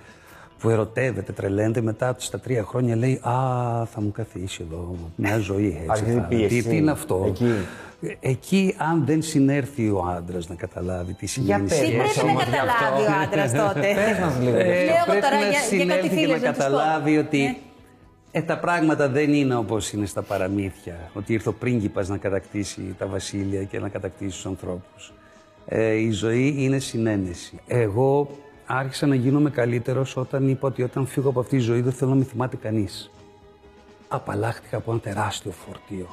που 0.60 0.70
ερωτεύεται, 0.70 1.32
τρελαίνεται 1.32 1.82
μετά 1.82 2.16
στα 2.18 2.40
τρία 2.40 2.64
χρόνια 2.64 2.96
λέει 2.96 3.14
«Α, 3.24 3.32
θα 3.86 4.02
μου 4.02 4.12
καθίσει 4.12 4.66
εδώ 4.68 4.96
μια 5.16 5.38
ζωή 5.38 5.68
έτσι». 5.78 5.86
Αρχίζει 5.90 6.16
θα- 6.18 6.22
πίεση. 6.22 6.62
Τι, 6.62 6.70
τι 6.70 6.76
είναι 6.76 6.92
αυτό; 6.92 7.24
Εκεί. 7.28 7.46
Ε, 8.02 8.30
Εκεί, 8.30 8.76
αν 8.78 9.04
δεν 9.06 9.22
συνέρθει 9.22 9.90
ο 9.90 10.14
άντρας 10.18 10.50
να 10.50 10.56
καταλάβει 10.56 11.14
τι 11.14 11.26
σημαίνει 11.26 11.68
πες 11.68 11.80
Τι 11.80 11.86
Yes, 11.86 11.90
πρέπει 11.98 12.10
να 12.18 12.24
όμως 12.32 12.44
γι' 12.44 12.50
καταλάβει 12.52 13.02
ο 13.02 13.16
άντρας 13.24 13.52
τότε. 13.52 13.88
Πες 14.06 14.20
μας 14.20 14.40
λίγο. 14.40 14.52
γι' 14.56 14.62
αυτό. 14.62 14.72
Λέω 14.72 14.96
εγώ 14.96 15.06
πρέπει 15.06 15.22
τώρα 15.22 15.36
να 15.36 15.42
για- 15.42 15.50
για 15.50 15.60
κάτι 15.60 15.76
συνέλθει 15.76 16.10
και 16.10 16.16
φίλες 16.16 16.42
να 16.42 16.48
να 16.48 16.54
τους 16.54 16.64
πω. 16.66 16.72
καταλάβει 16.72 17.18
ότι 17.18 17.38
Ναι. 17.42 17.56
ε, 18.32 18.42
τα 18.42 18.58
πράγματα 18.60 19.10
δεν 19.10 19.34
είναι 19.34 19.56
όπως 19.56 19.92
είναι 19.92 20.06
στα 20.06 20.22
παραμύθια. 20.22 20.96
Ότι 21.14 21.34
ήρθε 21.34 21.50
ο 21.50 21.54
πρίγκιπας 21.54 22.10
να 22.10 22.18
κατακτήσει 22.18 22.96
τα 22.98 23.06
βασίλεια 23.08 23.64
και 23.64 23.80
να 23.80 23.90
κατακτήσει 23.90 24.32
τους 24.32 24.46
ανθρώπους. 24.46 25.14
Ε, 25.66 25.92
η 25.94 26.12
ζωή 26.12 26.56
είναι 26.58 26.80
συνένεση. 26.80 27.60
Εγώ 27.68 28.30
άρχισα 28.72 29.08
να 29.08 29.16
γίνομαι 29.16 29.50
καλύτερος 29.50 30.18
όταν 30.18 30.48
είπα 30.48 30.68
ότι 30.68 30.84
όταν 30.84 31.06
φύγω 31.06 31.30
από 31.30 31.40
αυτή 31.40 31.58
τη 31.58 31.62
ζωή 31.62 31.82
δεν 31.82 31.92
θέλω 31.92 32.10
να 32.10 32.16
με 32.16 32.24
θυμάται 32.24 32.56
κανείς. 32.56 33.12
απαλλάχτηκα 34.08 34.78
από 34.78 34.92
ένα 34.92 35.00
τεράστιο 35.00 35.52
φορτίο. 35.52 36.08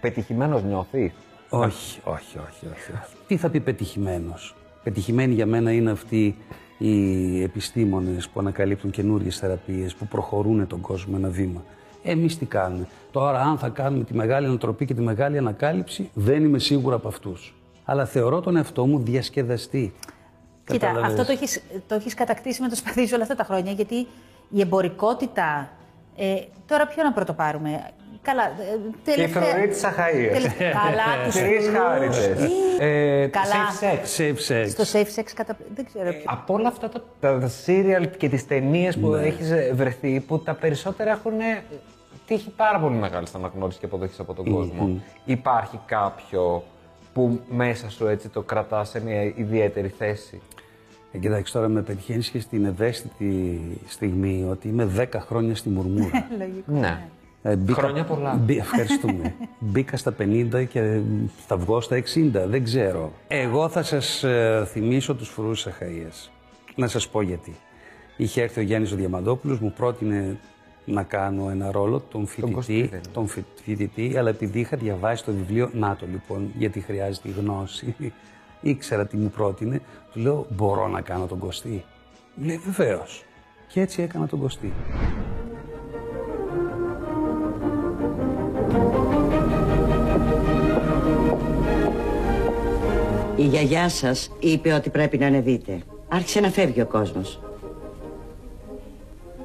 Πετυχημένος 0.00 0.62
νιώθεις; 0.62 1.12
Όχι, 1.48 2.00
όχι, 2.04 2.38
όχι, 2.38 2.66
όχι, 2.66 2.92
όχι. 2.92 3.14
Τι 3.26 3.36
θα 3.36 3.48
πει 3.50 3.60
πετυχημένος; 3.60 4.56
Πετυχημένοι 4.82 5.34
για 5.34 5.46
μένα 5.46 5.72
είναι 5.72 5.90
αυτοί 5.90 6.36
οι 6.78 7.42
επιστήμονες 7.42 8.28
που 8.28 8.40
ανακαλύπτουν 8.40 8.90
καινούριες 8.90 9.38
θεραπείες, 9.38 9.94
που 9.94 10.06
προχωρούν 10.06 10.66
τον 10.66 10.80
κόσμο 10.80 11.14
ένα 11.18 11.28
βήμα. 11.28 11.64
Εμείς 12.02 12.38
τι 12.38 12.46
κάνουμε; 12.46 12.86
Τώρα 13.10 13.40
αν 13.40 13.58
θα 13.58 13.68
κάνουμε 13.68 14.04
τη 14.04 14.14
μεγάλη 14.14 14.46
ανατροπή 14.46 14.84
και 14.84 14.94
τη 14.94 15.00
μεγάλη 15.00 15.38
ανακάλυψη, 15.38 16.10
δεν 16.14 16.44
είμαι 16.44 16.58
σίγουρα 16.58 16.96
από 16.96 17.08
αυτούς. 17.08 17.54
Αλλά 17.84 18.04
θεωρώ 18.06 18.40
τον 18.40 18.56
εαυτό 18.56 18.86
μου 18.86 18.98
διασκεδαστή. 18.98 19.92
Κοίτα, 20.66 20.86
Κατάλαβες. 20.86 21.10
αυτό 21.12 21.24
το 21.24 21.32
έχεις, 21.32 21.62
το 21.88 21.94
έχεις 21.94 22.14
κατακτήσει 22.14 22.62
με 22.62 22.68
το 22.68 22.76
σπαθί 22.76 23.06
σου 23.06 23.10
όλα 23.14 23.22
αυτά 23.22 23.34
τα 23.34 23.44
χρόνια, 23.44 23.72
γιατί 23.72 24.06
η 24.50 24.60
εμπορικότητα... 24.60 25.70
Ε, 26.16 26.34
τώρα 26.66 26.86
ποιο 26.86 27.02
να 27.02 27.12
πρωτοπάρουμε. 27.12 27.90
Καλά, 28.22 28.42
ε, 28.44 28.50
Και 29.04 29.10
η 29.10 29.14
τελευταία... 29.14 29.42
φρουρή 29.42 29.68
της 29.68 29.82
Αχαΐας. 29.84 30.32
Τελε- 30.32 30.58
Καλά, 30.58 31.04
τους 31.24 31.34
Τρεις 31.34 31.64
φρουρούς. 31.64 31.78
χάριτες. 31.78 32.50
Ε, 32.78 33.26
Καλά. 33.26 33.54
safe 33.80 33.84
sex. 33.84 34.20
Safe 34.20 34.62
sex. 34.64 34.68
Στο 34.68 34.98
safe 34.98 35.18
sex 35.20 35.24
κατα... 35.34 35.56
Δεν 35.74 35.84
ξέρω. 35.86 36.10
Από 36.24 36.54
όλα 36.54 36.68
αυτά 36.68 36.88
τα, 36.88 37.02
τα, 37.20 37.38
τα 37.38 37.50
serial 37.66 38.08
και 38.16 38.28
τις 38.28 38.46
ταινίες 38.46 38.98
που 38.98 39.14
έχεις 39.14 39.50
ε, 39.50 39.72
βρεθεί, 39.74 40.20
που 40.20 40.38
τα 40.38 40.54
περισσότερα 40.54 41.10
έχουν 41.10 41.40
ε, 41.40 41.62
τύχει 42.26 42.50
πάρα 42.50 42.78
πολύ 42.80 42.94
μεγάλη 42.96 43.26
αναγνώριση 43.36 43.78
και 43.78 43.84
αποδοχή 43.84 44.20
από 44.20 44.34
τον 44.34 44.52
κόσμο. 44.52 45.00
Υπάρχει 45.24 45.80
κάποιο 45.86 46.64
που 47.12 47.40
μέσα 47.50 47.90
σου 47.90 48.06
έτσι 48.06 48.28
το 48.28 48.42
κρατάς 48.42 48.88
σε 48.88 49.00
μια 49.02 49.22
ιδιαίτερη 49.22 49.88
θέση; 49.98 50.40
Ε, 51.12 51.18
κοιτάξτε, 51.18 51.58
τώρα 51.58 51.70
με 51.70 51.82
πετυχαίνεις 51.82 52.28
και 52.28 52.40
στην 52.40 52.64
ευαίσθητη 52.64 53.60
στιγμή 53.86 54.46
ότι 54.50 54.68
είμαι 54.68 54.84
10 54.98 55.06
χρόνια 55.26 55.54
στη 55.54 55.68
μουρμούρα. 55.68 56.26
Λογικό. 56.38 56.72
Ναι. 56.72 57.02
Ε, 57.42 57.56
μπήκα- 57.56 57.80
Χρόνια 57.80 58.04
πολλά. 58.04 58.34
μπή- 58.34 58.58
ευχαριστούμε. 58.58 59.34
μπήκα 59.58 59.96
στα 59.96 60.14
50 60.18 60.64
και 60.68 61.00
θα 61.46 61.56
βγω 61.56 61.80
στα 61.80 61.96
60, 61.96 62.30
δεν 62.46 62.64
ξέρω. 62.64 63.12
Εγώ 63.28 63.68
θα 63.68 63.82
σας 63.82 64.22
ε, 64.24 64.64
θυμίσω 64.66 65.14
τους 65.14 65.28
φρουρούς 65.28 65.62
της 65.62 65.72
Αχαΐας. 65.72 66.30
Να 66.74 66.86
σας 66.88 67.08
πω 67.08 67.22
γιατί. 67.22 67.54
Είχε 68.16 68.42
έρθει 68.42 68.60
ο 68.60 68.62
Γιάννης 68.62 68.92
ο 68.92 68.96
Διαμαντόπουλος, 68.96 69.58
μου 69.58 69.72
πρότεινε 69.76 70.36
να 70.84 71.02
κάνω 71.02 71.50
ένα 71.50 71.70
ρόλο, 71.70 72.00
τον 72.10 72.20
Κωστή 72.20 72.72
φοιτητή, 72.72 72.80
δεν 72.88 72.98
είναι. 72.98 73.00
τον 73.12 73.26
φοι- 73.26 73.44
φοιτητή, 73.64 74.16
αλλά 74.18 74.28
επειδή 74.28 74.60
είχα 74.60 74.76
διαβάσει 74.76 75.24
το 75.24 75.32
βιβλίο, 75.32 75.70
να 75.72 75.96
το 75.96 76.06
λοιπόν, 76.10 76.50
γιατί 76.58 76.80
χρειάζεται 76.80 77.28
η 77.28 77.32
γνώση, 77.38 77.94
ήξερα 78.60 79.06
τι 79.06 79.16
μου 79.16 79.30
πρότεινε, 79.30 79.80
του 80.12 80.20
λέω 80.20 80.46
μπορώ 80.56 80.88
να 80.88 81.00
κάνω 81.00 81.26
τον 81.26 81.38
Κωστή. 81.38 81.84
Μου 82.34 82.44
λέει 82.46 82.56
βεβαίως. 82.64 83.24
Και 83.68 83.80
έτσι 83.80 84.02
έκανα 84.02 84.26
τον 84.26 84.40
Κωστή. 84.40 84.72
Η 93.36 93.42
γιαγιά 93.44 93.88
σας 93.88 94.30
είπε 94.40 94.72
ότι 94.72 94.90
πρέπει 94.90 95.18
να 95.18 95.26
ανεβείτε. 95.26 95.80
Άρχισε 96.08 96.40
να 96.40 96.48
φεύγει 96.50 96.80
ο 96.80 96.86
κόσμος. 96.86 97.40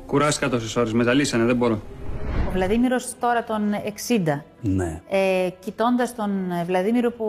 Κουράστηκα 0.08 0.50
τόσες 0.50 0.76
ώρες. 0.76 0.94
Με 0.94 1.04
ζαλίσανε, 1.04 1.44
δεν 1.44 1.56
μπορώ. 1.56 1.80
Ο 2.48 2.52
Βλαδίμηρος 2.52 3.14
τώρα 3.20 3.44
των 3.44 3.62
60. 4.08 4.44
Ναι. 4.62 5.02
Ε, 5.10 5.50
Κοιτώντας 5.60 6.16
τον 6.16 6.52
ε, 6.52 6.64
Βλαδίμηρο 6.64 7.12
που 7.12 7.28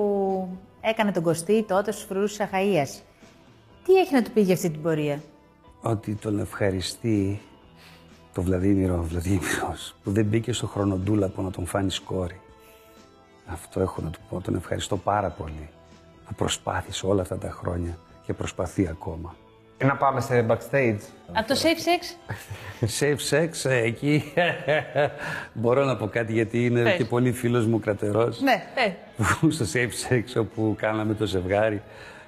έκανε 0.81 1.13
τον 1.13 1.23
Κωστή 1.23 1.65
τότε 1.69 1.93
στους 1.93 2.05
φρουρούς 2.05 2.37
της 2.37 2.47
Αχαΐας. 2.47 3.03
Τι 3.85 3.95
έχει 3.95 4.15
να 4.15 4.23
του 4.23 4.31
πει 4.31 4.41
για 4.41 4.55
αυτή 4.55 4.71
την 4.71 4.83
πορεία; 4.83 5.21
ότι 5.83 6.15
τον 6.15 6.39
ευχαριστεί 6.39 7.41
το 8.35 8.43
Βλαδίμηρο 8.43 9.03
Βλαδίμηρος 9.03 9.95
που 10.03 10.11
δεν 10.11 10.25
μπήκε 10.25 10.53
στο 10.53 10.67
χρονοτούλαπο 10.67 11.43
να 11.43 11.51
τον 11.51 11.67
φάνει 11.67 11.91
σκόρη. 11.91 12.41
Αυτό 13.47 13.81
έχω 13.81 14.03
να 14.03 14.11
του 14.11 14.19
πω. 14.29 14.41
Τον 14.41 14.55
ευχαριστώ 14.55 14.97
πάρα 14.97 15.29
πολύ 15.29 15.69
που 16.29 16.35
προσπάθησε 16.35 17.07
όλα 17.07 17.23
αυτά 17.23 17.39
τα 17.39 17.51
χρόνια 17.51 17.99
και 18.27 18.35
προσπαθεί 18.35 18.89
ακόμα. 18.89 19.35
Ε, 19.79 19.85
Να 19.87 19.97
πάμε 19.97 20.21
σε 20.21 20.47
backstage. 20.49 20.97
Από 21.33 21.49
το 21.49 21.55
safe 21.63 21.83
sex; 21.89 22.35
Safe 23.01 23.37
sex, 23.37 23.71
ε, 23.71 23.77
εκεί 23.83 24.33
μπορώ 25.61 25.85
να 25.85 25.97
πω 25.97 26.07
κάτι 26.07 26.33
γιατί 26.33 26.65
είναι 26.65 26.83
Πες. 26.83 26.95
και 26.97 27.05
πολύ 27.05 27.33
φίλος 27.33 27.67
μου 27.67 27.81
κρατερός. 27.81 28.41
ναι, 28.41 28.63
ε. 28.87 28.91
που 29.41 29.51
στο 29.51 29.65
safe 29.73 30.13
sex 30.13 30.23
όπου 30.41 30.75
κάναμε 30.79 31.15
το 31.15 31.27
ζευγάρι. 31.27 31.83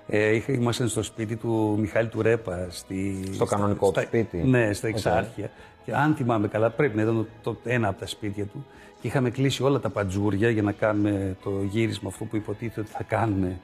Ε, 0.09 0.35
είχα, 0.35 0.53
ήμασταν 0.53 0.89
στο 0.89 1.03
σπίτι 1.03 1.37
του 1.37 1.77
Μιχάλη 1.81 2.09
του 2.09 2.23
Ρέπα. 2.23 2.67
Στη, 2.71 3.23
Στο 3.35 3.45
κανονικό 3.45 3.91
του 3.91 4.01
σπίτι. 4.01 4.37
Ναι, 4.37 4.73
στα 4.73 4.89
Εξάρχεια. 4.89 5.51
Και 5.85 5.93
αν 5.95 6.15
θυμάμαι 6.15 6.49
καλά, 6.49 6.71
πρέπει 6.71 6.97
να 6.97 7.03
ήταν 7.03 7.29
το, 7.43 7.53
το 7.53 7.71
ένα 7.71 7.89
από 7.89 8.01
τα 8.01 8.07
σπίτια 8.07 8.45
του. 8.45 8.67
Και 9.01 9.07
είχαμε 9.07 9.31
κλείσει 9.31 9.63
όλα 9.63 9.79
τα 9.81 9.89
παντζούρια 9.91 10.51
για 10.51 10.63
να 10.63 10.73
κάνουμε 10.73 11.37
το 11.43 11.51
γύρισμα 11.71 12.09
αυτό 12.09 12.25
που 12.25 12.37
υποτίθεται 12.37 12.81
ότι 12.81 12.91
θα 12.91 13.03
κάνουμε 13.03 13.61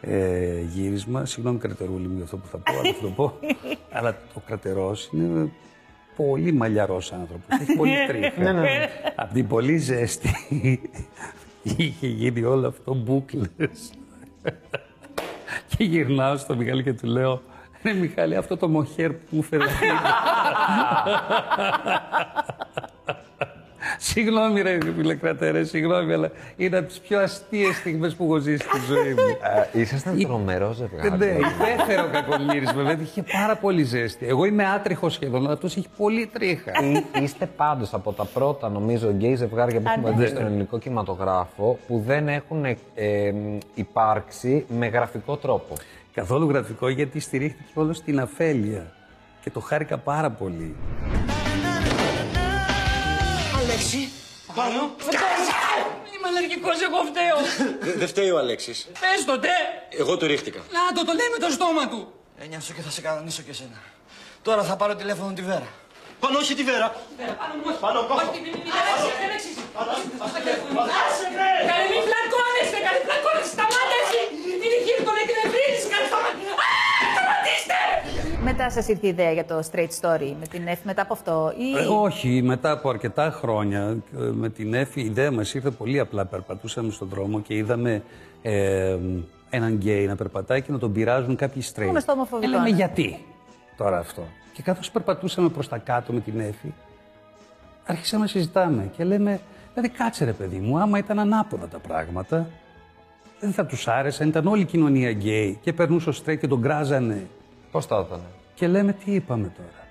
ε, 0.00 0.60
γύρισμα. 0.60 1.24
Συγγνώμη, 1.24 1.58
κρατερούλη 1.58 2.08
μου 2.08 2.14
για 2.14 2.24
αυτό 2.24 2.36
που 2.36 2.46
θα 2.46 2.58
πω, 2.58 2.72
αλλά 2.78 2.92
θα 2.92 3.00
το 3.02 3.08
πω. 3.08 3.38
αλλά 3.96 4.16
ο 4.34 4.40
κρατερός 4.46 5.10
είναι 5.12 5.50
πολύ 6.16 6.52
μαλλιαρός 6.52 7.12
άνθρωπος. 7.12 7.46
Έχει 7.60 7.76
πολύ 7.76 7.92
τρίχα. 8.06 8.64
Από 9.14 9.34
την 9.34 9.46
πολύ 9.46 9.76
ζέστη 9.76 10.30
είχε 11.76 12.06
γίνει 12.06 12.42
όλο 12.42 12.68
αυτό 12.68 12.94
μπούκλες. 12.94 13.92
και 15.76 15.84
γυρνάω 15.84 16.36
στο 16.36 16.56
Μιχάλη 16.56 16.82
και 16.82 16.92
του 16.92 17.06
λέω 17.06 17.42
Ρε 17.82 17.92
Μιχάλη, 17.92 18.36
αυτό 18.36 18.56
το 18.56 18.68
μοχέρ 18.68 19.12
που 19.12 19.26
μου 19.30 19.42
φέρε 19.42 19.64
Συγγνώμη 24.14 24.60
ρε 24.62 24.78
φίλε 24.96 25.14
κρατέρε, 25.14 25.64
συγγνώμη, 25.64 26.12
αλλά 26.12 26.30
είναι 26.56 26.76
από 26.76 26.86
τις 26.88 26.98
πιο 27.00 27.20
αστείες 27.20 27.76
στιγμές 27.76 28.14
που 28.14 28.24
έχω 28.24 28.36
ζήσει 28.38 28.62
στη 28.68 28.78
ζωή 28.86 29.10
μου. 29.12 29.36
Ε, 29.74 29.80
ήσασταν 29.80 30.22
τρομερός 30.22 30.76
ζευγάρι. 30.76 31.10
ναι, 31.10 31.26
υπέφερε 31.26 32.00
ο 32.00 32.08
κακομύρης 32.12 32.72
βέβαια, 32.72 32.98
είχε 33.02 33.22
πάρα 33.32 33.56
πολύ 33.56 33.82
ζέστη. 33.82 34.26
Εγώ 34.26 34.44
είμαι 34.44 34.64
άτριχος 34.70 35.12
σχεδόν, 35.14 35.44
αλλά 35.44 35.52
αυτός 35.52 35.76
έχει 35.76 35.88
πολύ 35.96 36.26
τρίχα. 36.26 36.72
Ή- 36.82 37.22
Είστε 37.22 37.46
πάντως 37.56 37.94
από 37.94 38.12
τα 38.12 38.24
πρώτα, 38.24 38.68
νομίζω, 38.68 39.10
γκέι 39.10 39.34
ζευγάρια 39.34 39.80
που 39.80 39.88
έχουμε 39.96 40.10
δει 40.16 40.26
στον 40.26 40.46
ελληνικό 40.46 40.78
κινηματογράφο 40.78 41.78
που 41.86 42.02
δεν 42.06 42.28
έχουν 42.28 42.64
ε, 42.64 42.76
ε, 42.94 43.32
υπάρξει 43.74 44.64
με 44.68 44.86
γραφικό 44.86 45.36
τρόπο. 45.36 45.74
Καθόλου 46.14 46.48
γραφικό 46.48 46.88
γιατί 46.88 47.20
στηρίχθηκε 47.20 47.70
όλο 47.74 47.92
στην 47.92 48.20
αφέλεια. 48.20 48.92
Και 49.42 49.50
το 49.50 49.60
χάρηκα 49.60 49.98
πάρα 49.98 50.30
πολύ. 50.30 50.74
Πάνω. 54.60 54.80
Είμαι 56.14 56.28
αλλεργικός, 56.32 56.76
εγώ 56.86 56.98
φταίω. 57.10 57.38
Δεν 58.00 58.08
φταίει 58.12 58.30
ο 58.36 58.38
Αλέξης. 58.42 58.78
Πες 59.02 59.20
το, 59.28 59.34
τε. 59.44 59.54
Εγώ 60.02 60.12
του 60.18 60.26
ρίχτηκα. 60.32 60.60
Να 60.76 60.82
το, 60.96 61.00
το 61.08 61.12
λέει 61.18 61.28
με 61.34 61.38
το 61.44 61.48
στόμα 61.56 61.84
του. 61.92 62.00
Ένιωσα 62.44 62.72
και 62.76 62.82
θα 62.86 62.90
σε 62.96 63.00
κανονίσω 63.06 63.42
και 63.46 63.52
εσένα. 63.56 63.78
Τώρα 64.46 64.62
θα 64.68 64.74
πάρω 64.80 64.92
τηλέφωνο 65.00 65.30
τη 65.38 65.42
Βέρα. 65.50 65.68
Πάνω, 66.22 66.36
όχι 66.42 66.54
τη 66.60 66.64
Βέρα. 66.70 66.88
Πάνω 67.40 67.52
μου, 67.58 67.62
όχι. 67.70 67.80
Πάνω, 67.86 67.98
πάνω. 68.08 68.20
Όχι, 68.30 68.40
μην 68.44 68.52
μην- 68.54 68.62
μην 68.64 68.72
Αλέξη, 68.80 69.10
δεν 69.22 69.30
εξής. 69.36 69.56
Καλέ, 71.70 71.84
μη 71.92 71.98
φλακώνεστε, 72.08 72.78
καλέ, 72.86 73.00
φλακώνεστε, 73.06 73.50
σταμάτα 73.56 73.96
εσύ. 74.04 74.20
Είναι 74.64 74.76
χείρι, 74.84 75.02
τον 75.08 75.16
εκνευρίζεις, 75.22 75.84
καλέ, 75.92 76.06
σταμάτα. 76.12 76.40
Α, 76.64 76.70
Σταματήστε! 77.14 77.78
Μετά 78.62 78.72
σας 78.72 78.88
ήρθε 78.88 79.06
η 79.06 79.08
ιδέα 79.08 79.32
για 79.32 79.44
το 79.44 79.62
straight 79.70 79.88
story 80.00 80.34
με 80.40 80.46
την 80.50 80.66
Εφ 80.66 80.84
μετά 80.84 81.02
από 81.02 81.12
αυτό. 81.12 81.52
Ή... 81.56 81.78
Ε, 81.78 81.86
όχι, 81.86 82.42
μετά 82.42 82.70
από 82.70 82.88
αρκετά 82.88 83.30
χρόνια 83.30 83.96
ε, 84.18 84.20
με 84.20 84.48
την 84.48 84.74
Εφη 84.74 85.00
η 85.00 85.04
ιδέα 85.04 85.30
μας 85.30 85.54
ήρθε 85.54 85.70
πολύ 85.70 85.98
απλά. 85.98 86.24
Περπατούσαμε 86.24 86.90
στον 86.92 87.08
δρόμο 87.08 87.40
και 87.40 87.54
είδαμε 87.54 88.02
ε, 88.42 88.96
έναν 89.50 89.72
γκέι 89.72 90.06
να 90.06 90.16
περπατάει 90.16 90.62
και 90.62 90.72
να 90.72 90.78
τον 90.78 90.92
πειράζουν 90.92 91.36
κάποιοι 91.36 91.62
straight. 91.74 91.86
Πούμε 91.86 92.00
στο 92.00 92.12
ομοφοβικό, 92.12 92.50
Και 92.50 92.56
λέμε 92.56 92.70
ναι. 92.70 92.76
γιατί 92.76 93.24
τώρα 93.76 93.98
αυτό; 93.98 94.22
Και 94.52 94.62
καθώς 94.62 94.90
περπατούσαμε 94.90 95.48
προς 95.48 95.68
τα 95.68 95.78
κάτω 95.78 96.12
με 96.12 96.20
την 96.20 96.40
Εφη, 96.40 96.74
άρχισαμε 97.86 98.22
να 98.22 98.28
συζητάμε 98.28 98.90
και 98.96 99.04
λέμε, 99.04 99.40
δηλαδή 99.74 99.94
κάτσε 99.96 100.24
ρε 100.24 100.32
παιδί 100.32 100.56
μου, 100.56 100.78
άμα 100.78 100.98
ήταν 100.98 101.18
ανάποδα 101.18 101.68
τα 101.68 101.78
πράγματα, 101.78 102.46
δεν 103.40 103.52
θα 103.52 103.66
τους 103.66 103.88
άρεσαν, 103.88 104.28
ήταν 104.28 104.46
όλη 104.46 104.62
η 104.62 104.64
κοινωνία 104.64 105.10
γκέι 105.10 105.58
και 105.62 105.72
περνούσε 105.72 106.08
ο 106.08 106.12
straight 106.24 106.38
και 106.38 106.48
τον 106.48 106.62
κράζανε. 106.62 107.26
Πώς 107.70 107.86
θα 107.86 108.04
ήταν. 108.06 108.20
Και 108.60 108.66
λέμε 108.68 108.92
τι 108.92 109.12
είπαμε 109.14 109.52
τώρα; 109.56 109.86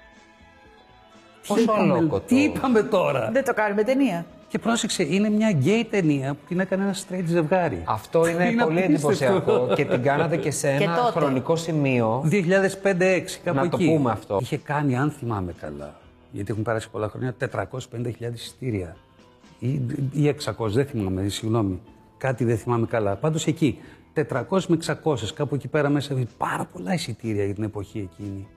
Τι 1.42 1.48
Πόσο 1.48 1.62
είπαμε, 1.62 1.94
αλόκοτο. 1.94 2.26
τι 2.26 2.44
είπαμε 2.44 2.84
τώρα; 2.84 3.30
Δεν 3.32 3.44
το 3.44 3.54
κάνουμε 3.54 3.84
ταινία. 3.84 4.26
Και 4.48 4.60
πρόσεξε, 4.60 5.04
είναι 5.04 5.30
μια 5.30 5.50
γκέι 5.52 5.86
ταινία 5.86 6.34
που 6.34 6.40
την 6.48 6.60
έκανε 6.60 6.84
ένα 6.84 6.94
straight 6.96 7.24
ζευγάρι. 7.26 7.82
Αυτό 7.86 8.28
είναι, 8.28 8.46
Είναι 8.46 8.64
πολύ 8.64 8.84
απίστευτο. 8.84 9.10
εντυπωσιακό 9.12 9.74
και 9.76 9.86
την 9.86 10.02
κάνατε 10.04 10.38
και 10.38 10.52
σε 10.52 10.78
Και 10.78 10.84
ένα 10.84 10.96
τότε. 10.96 11.20
χρονικό 11.20 11.56
σημείο. 11.56 12.24
2005-2006, 12.26 13.40
κάπου 13.44 13.58
Να 13.58 13.70
το 13.70 13.78
εκεί. 13.82 13.86
πούμε 13.86 14.12
αυτό. 14.12 14.38
Είχε 14.42 14.58
κάνει, 14.58 14.98
αν 14.98 15.12
θυμάμαι 15.12 15.54
καλά, 15.62 15.94
γιατί 16.32 16.52
έχουν 16.52 16.64
περάσει 16.64 16.90
πολλά 16.90 17.10
χρόνια, 17.10 17.34
450.000 17.40 18.34
εισιτήρια. 18.34 18.96
Ή, 19.60 19.82
ή 20.12 20.28
600, 20.28 20.68
δεν 20.68 20.86
θυμάμαι, 20.86 21.28
συγγνώμη. 21.28 21.80
Κάτι 22.18 22.44
δεν 22.44 22.58
θυμάμαι 22.58 22.86
καλά. 22.86 23.16
Πάντως 23.16 23.48
εκεί, 23.48 23.80
400 24.14 24.66
με 24.68 24.78
600, 25.04 25.16
κάπου 25.34 25.56
εκεί 25.56 25.68
πέρα 25.68 25.90
μέσα, 25.90 26.16
πάρα 26.38 26.66
πολλά 26.74 26.94
εισιτήρια 26.94 27.46
για 27.46 27.54
την 27.54 27.64
εποχή 27.64 28.10
εκείνη. 28.12 28.48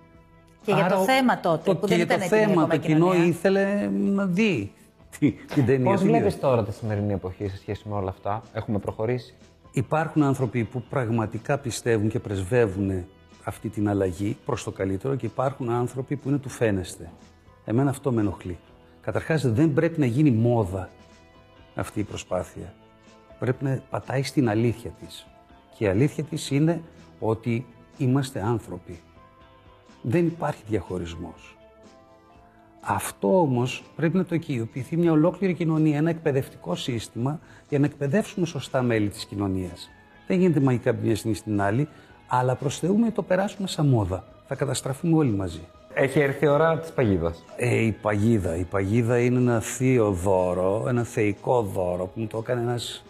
Και 0.65 0.73
για 0.73 0.85
Άρα, 0.85 0.95
το 0.95 1.01
ο- 1.01 1.05
θέμα 1.05 1.41
τότε, 1.41 1.63
το, 1.65 1.77
που 1.77 1.87
και 1.87 1.97
δεν 1.97 1.97
για 1.97 2.05
ήταν 2.17 2.19
το 2.19 2.25
έτοιμη 2.35 2.41
θέμα, 2.41 2.63
ακόμα 2.63 2.67
το 2.69 2.75
η 2.75 2.79
κοινό 2.79 3.07
κοινωνία. 3.07 3.25
ήθελε 3.27 3.91
να 3.93 4.27
δει 4.27 4.73
τη- 5.19 5.31
την 5.33 5.67
ταινία. 5.67 5.91
Πώς 5.91 6.01
την 6.01 6.09
βλέπεις 6.09 6.33
είδα. 6.35 6.49
τώρα 6.49 6.65
τη 6.65 6.73
σημερινή 6.75 7.13
εποχή 7.13 7.49
σε 7.49 7.57
σχέση 7.57 7.83
με 7.89 7.95
όλα 7.95 8.09
αυτά, 8.11 8.43
Έχουμε 8.53 8.79
προχωρήσει; 8.79 9.35
Υπάρχουν 9.73 10.23
άνθρωποι 10.23 10.65
που 10.65 10.83
πραγματικά 10.83 11.59
πιστεύουν 11.59 12.09
και 12.09 12.19
πρεσβεύουν 12.19 13.05
αυτή 13.45 13.69
την 13.69 13.89
αλλαγή 13.89 14.37
προς 14.45 14.65
το 14.65 14.71
καλύτερο 14.71 15.15
και 15.15 15.27
υπάρχουν 15.27 15.71
άνθρωποι 15.71 16.17
που 16.17 16.29
είναι 16.29 16.39
του 16.39 16.49
φαίνεστε. 16.49 17.11
Εμένα 17.65 17.91
αυτό 17.91 18.13
με 18.13 18.21
ενοχλεί. 18.21 18.59
Καταρχάς 19.01 19.53
δεν 19.53 19.73
πρέπει 19.73 20.01
να 20.01 20.07
γίνει 20.07 20.31
μόδα 20.31 20.89
αυτή 21.75 22.01
η 22.01 22.03
προσπάθεια. 22.05 22.75
Πρέπει 23.39 23.65
να 23.65 23.81
πατάει 23.91 24.23
στην 24.23 24.49
αλήθεια 24.49 24.91
της. 24.91 25.27
Και 25.77 25.85
η 25.85 25.89
αλήθεια 25.89 26.25
της 26.25 26.51
είναι 26.51 26.83
ότι 27.19 27.67
είμαστε 27.99 28.43
άνθρωποι. 28.43 29.01
Δεν 30.03 30.27
υπάρχει 30.27 30.63
διαχωρισμός. 30.69 31.57
Αυτό 32.81 33.41
όμως 33.41 33.85
πρέπει 33.97 34.17
να 34.17 34.25
το 34.25 34.35
οικειοποιηθεί 34.35 34.97
μια 34.97 35.13
ολόκληρη 35.13 35.55
κοινωνία, 35.55 35.97
ένα 35.97 36.11
εκπαιδευτικό 36.11 36.75
σύστημα 36.75 37.41
για 37.69 37.79
να 37.79 37.87
εκπαιδεύσουμε 37.87 38.47
σωστά 38.47 38.83
μέλη 38.83 39.09
της 39.09 39.25
κοινωνίας. 39.25 39.91
Δεν 40.27 40.39
γίνεται 40.39 40.61
μαγικά 40.61 40.91
από 40.91 41.01
μια 41.03 41.17
στιγμή 41.17 41.37
στην 41.37 41.61
άλλη, 41.61 41.89
αλλά 42.29 42.55
προς 42.55 42.79
Θεού 42.79 42.99
να 42.99 43.13
το 43.13 43.23
περάσουμε 43.23 43.69
σαν 43.69 43.87
μόδα. 43.87 44.25
Θα 44.47 44.55
καταστραφούμε 44.55 45.17
όλοι 45.17 45.31
μαζί. 45.31 45.61
Έχει 45.95 46.21
έρθει 46.21 46.45
η 46.45 46.49
ώρα 46.49 46.79
της 46.79 46.91
παγίδας. 46.91 47.45
Ε, 47.57 47.75
η 47.75 47.93
παγίδα. 47.93 48.57
Η 48.57 48.65
παγίδα 48.65 49.19
είναι 49.19 49.39
ένα 49.39 49.61
θείο 49.61 50.11
δώρο, 50.11 50.85
ένα 50.89 51.05
θεϊκό 51.05 51.63
δώρο 51.63 52.05
που 52.05 52.21
μου 52.21 52.27
το 52.27 52.39
έκανε 52.39 52.61
ένας 52.61 53.05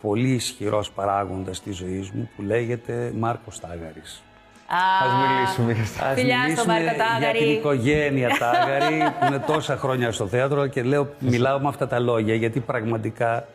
πολύ 0.00 0.30
ισχυρός 0.30 0.90
παράγοντας 0.90 1.62
της 1.62 1.76
ζωής 1.76 2.10
μου 2.10 2.28
που 2.36 2.42
λέγεται 2.42 3.12
Μάρκος 3.18 3.60
Τάγαρης. 3.60 4.22
Α 4.70 4.78
μιλήσουμε 5.36 5.72
για 5.72 5.82
αυτά. 5.82 6.06
Ας 6.06 6.14
Φιλιά 6.14 6.36
στο 6.36 6.44
μιλήσουμε 6.44 6.72
Μάρκο 6.72 6.98
Τάγαρη. 6.98 7.38
Για 7.38 7.46
την 7.46 7.58
οικογένεια 7.58 8.28
Τάγαρη 8.38 8.96
που 9.18 9.26
είναι 9.26 9.38
τόσα 9.46 9.76
χρόνια 9.76 10.12
στο 10.12 10.26
θέατρο 10.26 10.66
και 10.66 10.82
λέω, 10.82 11.08
μιλάω 11.18 11.58
με 11.58 11.68
αυτά 11.68 11.86
τα 11.86 11.98
λόγια 11.98 12.34
γιατί 12.34 12.60
πραγματικά 12.60 13.48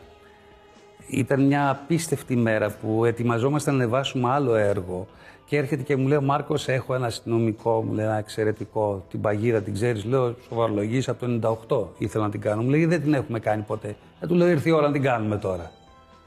ήταν 1.08 1.46
μια 1.46 1.70
απίστευτη 1.70 2.36
μέρα 2.36 2.70
που 2.70 3.06
ετοιμαζόμασταν 3.06 3.76
να 3.76 3.84
ανεβάσουμε 3.84 4.30
άλλο 4.32 4.56
έργο 4.56 5.08
και 5.46 5.58
έρχεται 5.58 5.84
και 5.84 5.96
μου 5.96 6.08
λέει 6.08 6.18
ο 6.18 6.22
Μάρκος 6.22 6.68
έχω 6.68 6.94
ένα 6.94 7.06
αστυνομικό, 7.06 7.84
μου 7.84 7.94
λέει 7.94 8.06
ένα 8.06 8.18
εξαιρετικό, 8.18 9.06
την 9.10 9.22
παγίδα 9.22 9.62
την 9.62 9.74
ξέρεις, 9.74 10.06
λέω 10.06 10.36
σοβαρολογής 10.48 11.10
από 11.10 11.26
το 11.26 11.58
98 11.98 11.98
ήθελα 11.98 12.24
να 12.24 12.30
την 12.30 12.42
κάνω, 12.42 12.62
μου 12.62 12.70
λέει 12.70 12.86
δεν 12.86 13.02
την 13.02 13.14
έχουμε 13.14 13.40
κάνει 13.40 13.62
ποτέ. 13.62 13.96
Ε, 14.20 14.28
του 14.28 14.36
λέω 14.36 14.48
ήρθε 14.48 14.70
η 14.70 14.72
ώρα 14.72 14.88
να 14.88 14.94
την 14.94 15.02
κάνουμε 15.02 15.38
τώρα. 15.38 15.72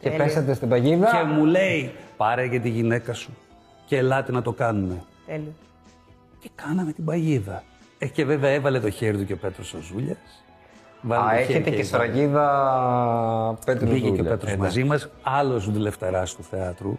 Και 0.01 0.11
πέσατε 0.11 0.55
στην 0.55 0.69
παγίδα. 0.69 1.07
Και 1.07 1.33
μου 1.33 1.45
λέει 1.45 1.93
πάρε 2.17 2.49
και 2.49 2.59
τη 2.61 2.69
γυναίκα 2.69 3.13
σου 3.13 3.31
και 3.87 3.97
ελάτε 3.97 4.33
να 4.33 4.43
το 4.43 4.53
κάνουμε. 4.53 5.03
Τέλειο. 5.27 5.53
Και 6.39 6.51
κάναμε 6.55 6.93
την 6.93 7.05
παγίδα. 7.05 7.63
Ε, 7.99 8.07
και 8.07 8.25
βέβαια 8.25 8.51
έβαλε 8.51 8.81
το 8.81 8.91
χέρι 8.91 9.17
του 9.17 9.25
και 9.25 9.33
ο 9.33 9.37
Πέτρος 9.37 9.75
ο 9.75 9.79
Ζούλιας. 9.81 10.45
Βάλε 11.01 11.23
Α, 11.23 11.31
το 11.31 11.37
χέρι 11.37 11.53
έχετε 11.53 11.71
και 11.71 11.77
η 11.77 11.83
Βάρα. 11.83 12.05
σφραγίδα 12.05 13.59
Πέτρου 13.65 13.87
Μπήκε 13.89 14.01
και 14.01 14.13
ο 14.13 14.15
Ζούλιας. 14.17 14.29
Πέτρος 14.29 14.53
Ε, 14.53 14.57
μαζί 14.57 14.85
μας, 14.85 15.09
άλλος 15.23 15.71
δουλευταράς 15.71 16.35
του 16.35 16.43
θεάτρου. 16.43 16.97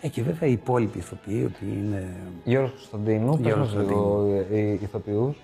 Ε, 0.00 0.08
και 0.08 0.22
βέβαια 0.22 0.48
οι 0.48 0.52
υπόλοιποι 0.52 0.98
ηθοποιοί, 0.98 1.50
ότι 1.54 1.64
είναι 1.64 2.16
Γιώργος 2.44 2.70
Κωνσταντίνου, 2.70 3.36
πες 3.36 3.46
Γιώργος 3.46 3.74
μας 3.74 3.86
λίγο 3.86 4.44
ε, 4.50 4.56
οι 4.56 4.78
ηθοποιούς. 4.82 5.36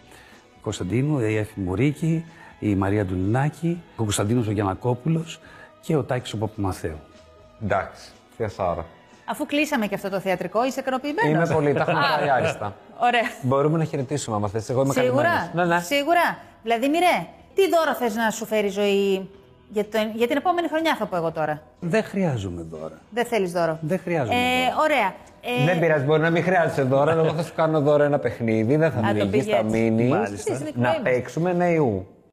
Κωνσταντίνου, 0.60 1.20
η 1.20 1.36
Εφη 1.36 1.60
Μουρίκη, 1.60 2.24
η 2.58 2.74
Μαρία 2.74 3.04
Ντουλινάκη, 3.04 3.82
ο 3.96 4.02
Κωνσταντίνος 4.02 4.46
ο 4.46 4.50
Γιανακόπουλος 4.50 5.40
και 5.80 5.96
ο 5.96 6.02
Τάκης 6.04 6.32
ο 6.32 6.38
Παπαμαθαίου. 6.38 6.98
Εντάξει, 7.62 8.10
θεία 8.36 8.48
Σάρα. 8.48 8.86
Αφού 9.28 9.46
κλείσαμε 9.46 9.86
και 9.86 9.94
αυτό 9.94 10.10
το 10.10 10.20
θεατρικό, 10.20 10.64
είσαι 10.66 10.80
ικανοποιημένος. 10.80 11.30
Είμαι 11.48 11.54
πολύ, 11.54 11.72
τα 11.72 11.80
έχουμε 11.80 12.00
πάει 12.18 12.28
άριστα. 12.30 12.74
Ωραία. 12.98 13.22
Μπορούμε 13.42 13.78
να 13.78 13.84
χαιρετήσουμε 13.84 14.36
άμα 14.36 14.48
θες. 14.48 14.68
Εγώ 14.68 14.82
είμαι 14.82 14.92
Σίγουρα. 14.92 15.22
καλυμμένος. 15.22 15.50
Ναι, 15.68 15.74
ναι. 15.74 15.80
Σίγουρα. 15.80 16.38
Βλαδίμηρε, 16.64 17.26
τι 17.54 17.62
δώρο 17.68 17.94
θες 17.94 18.14
να 18.14 18.30
σου 18.30 18.46
φέρει 18.46 18.66
η 18.66 18.70
ζωή 18.70 19.28
για, 19.68 19.84
τον- 19.84 20.10
για 20.14 20.26
την 20.26 20.36
επόμενη 20.36 20.68
χρονιά, 20.68 20.96
θα 20.98 21.06
πω 21.06 21.16
εγώ 21.16 21.30
τώρα; 21.30 21.62
Δεν 21.80 22.04
χρειάζομαι 22.04 22.66
δώρα. 22.70 22.98
Δεν 23.10 23.24
θέλεις 23.24 23.52
δώρο. 23.52 23.78
Δεν 23.80 23.98
χρειάζομαι 23.98 24.34
Ε, 24.34 24.38
δώρα. 24.38 24.76
ωραία. 24.82 25.14
Ε, 25.62 25.64
Δεν 25.64 25.78
πειράζει, 25.80 26.04
μπορεί 26.04 26.20
να 26.20 26.30
μην 26.30 26.42
χρειάζεσαι 26.42 26.82
δώρα. 26.82 27.12
Εγώ 27.12 27.32
θα 27.32 27.42
σου 27.42 27.52
κάνω 27.56 27.80
δώρα 27.80 28.04
ένα 28.04 28.18
παιχνίδι, 28.18 28.76
δεν 28.76 28.90
θα 28.90 28.98
Α, 28.98 29.02
το 29.02 29.12
μείνει, 29.14 29.26
πήγε 29.30 29.50
θα 29.52 29.56
έτσι. 29.56 29.70
μείνεις. 29.80 30.10
Μάλιστα. 30.10 30.54
Στην 30.54 30.66
Να 30.74 30.88
εκπαίδευση. 30.88 31.02
παίξουμε 31.02 31.50
ένα 31.50 31.70
ιού. 31.70 32.06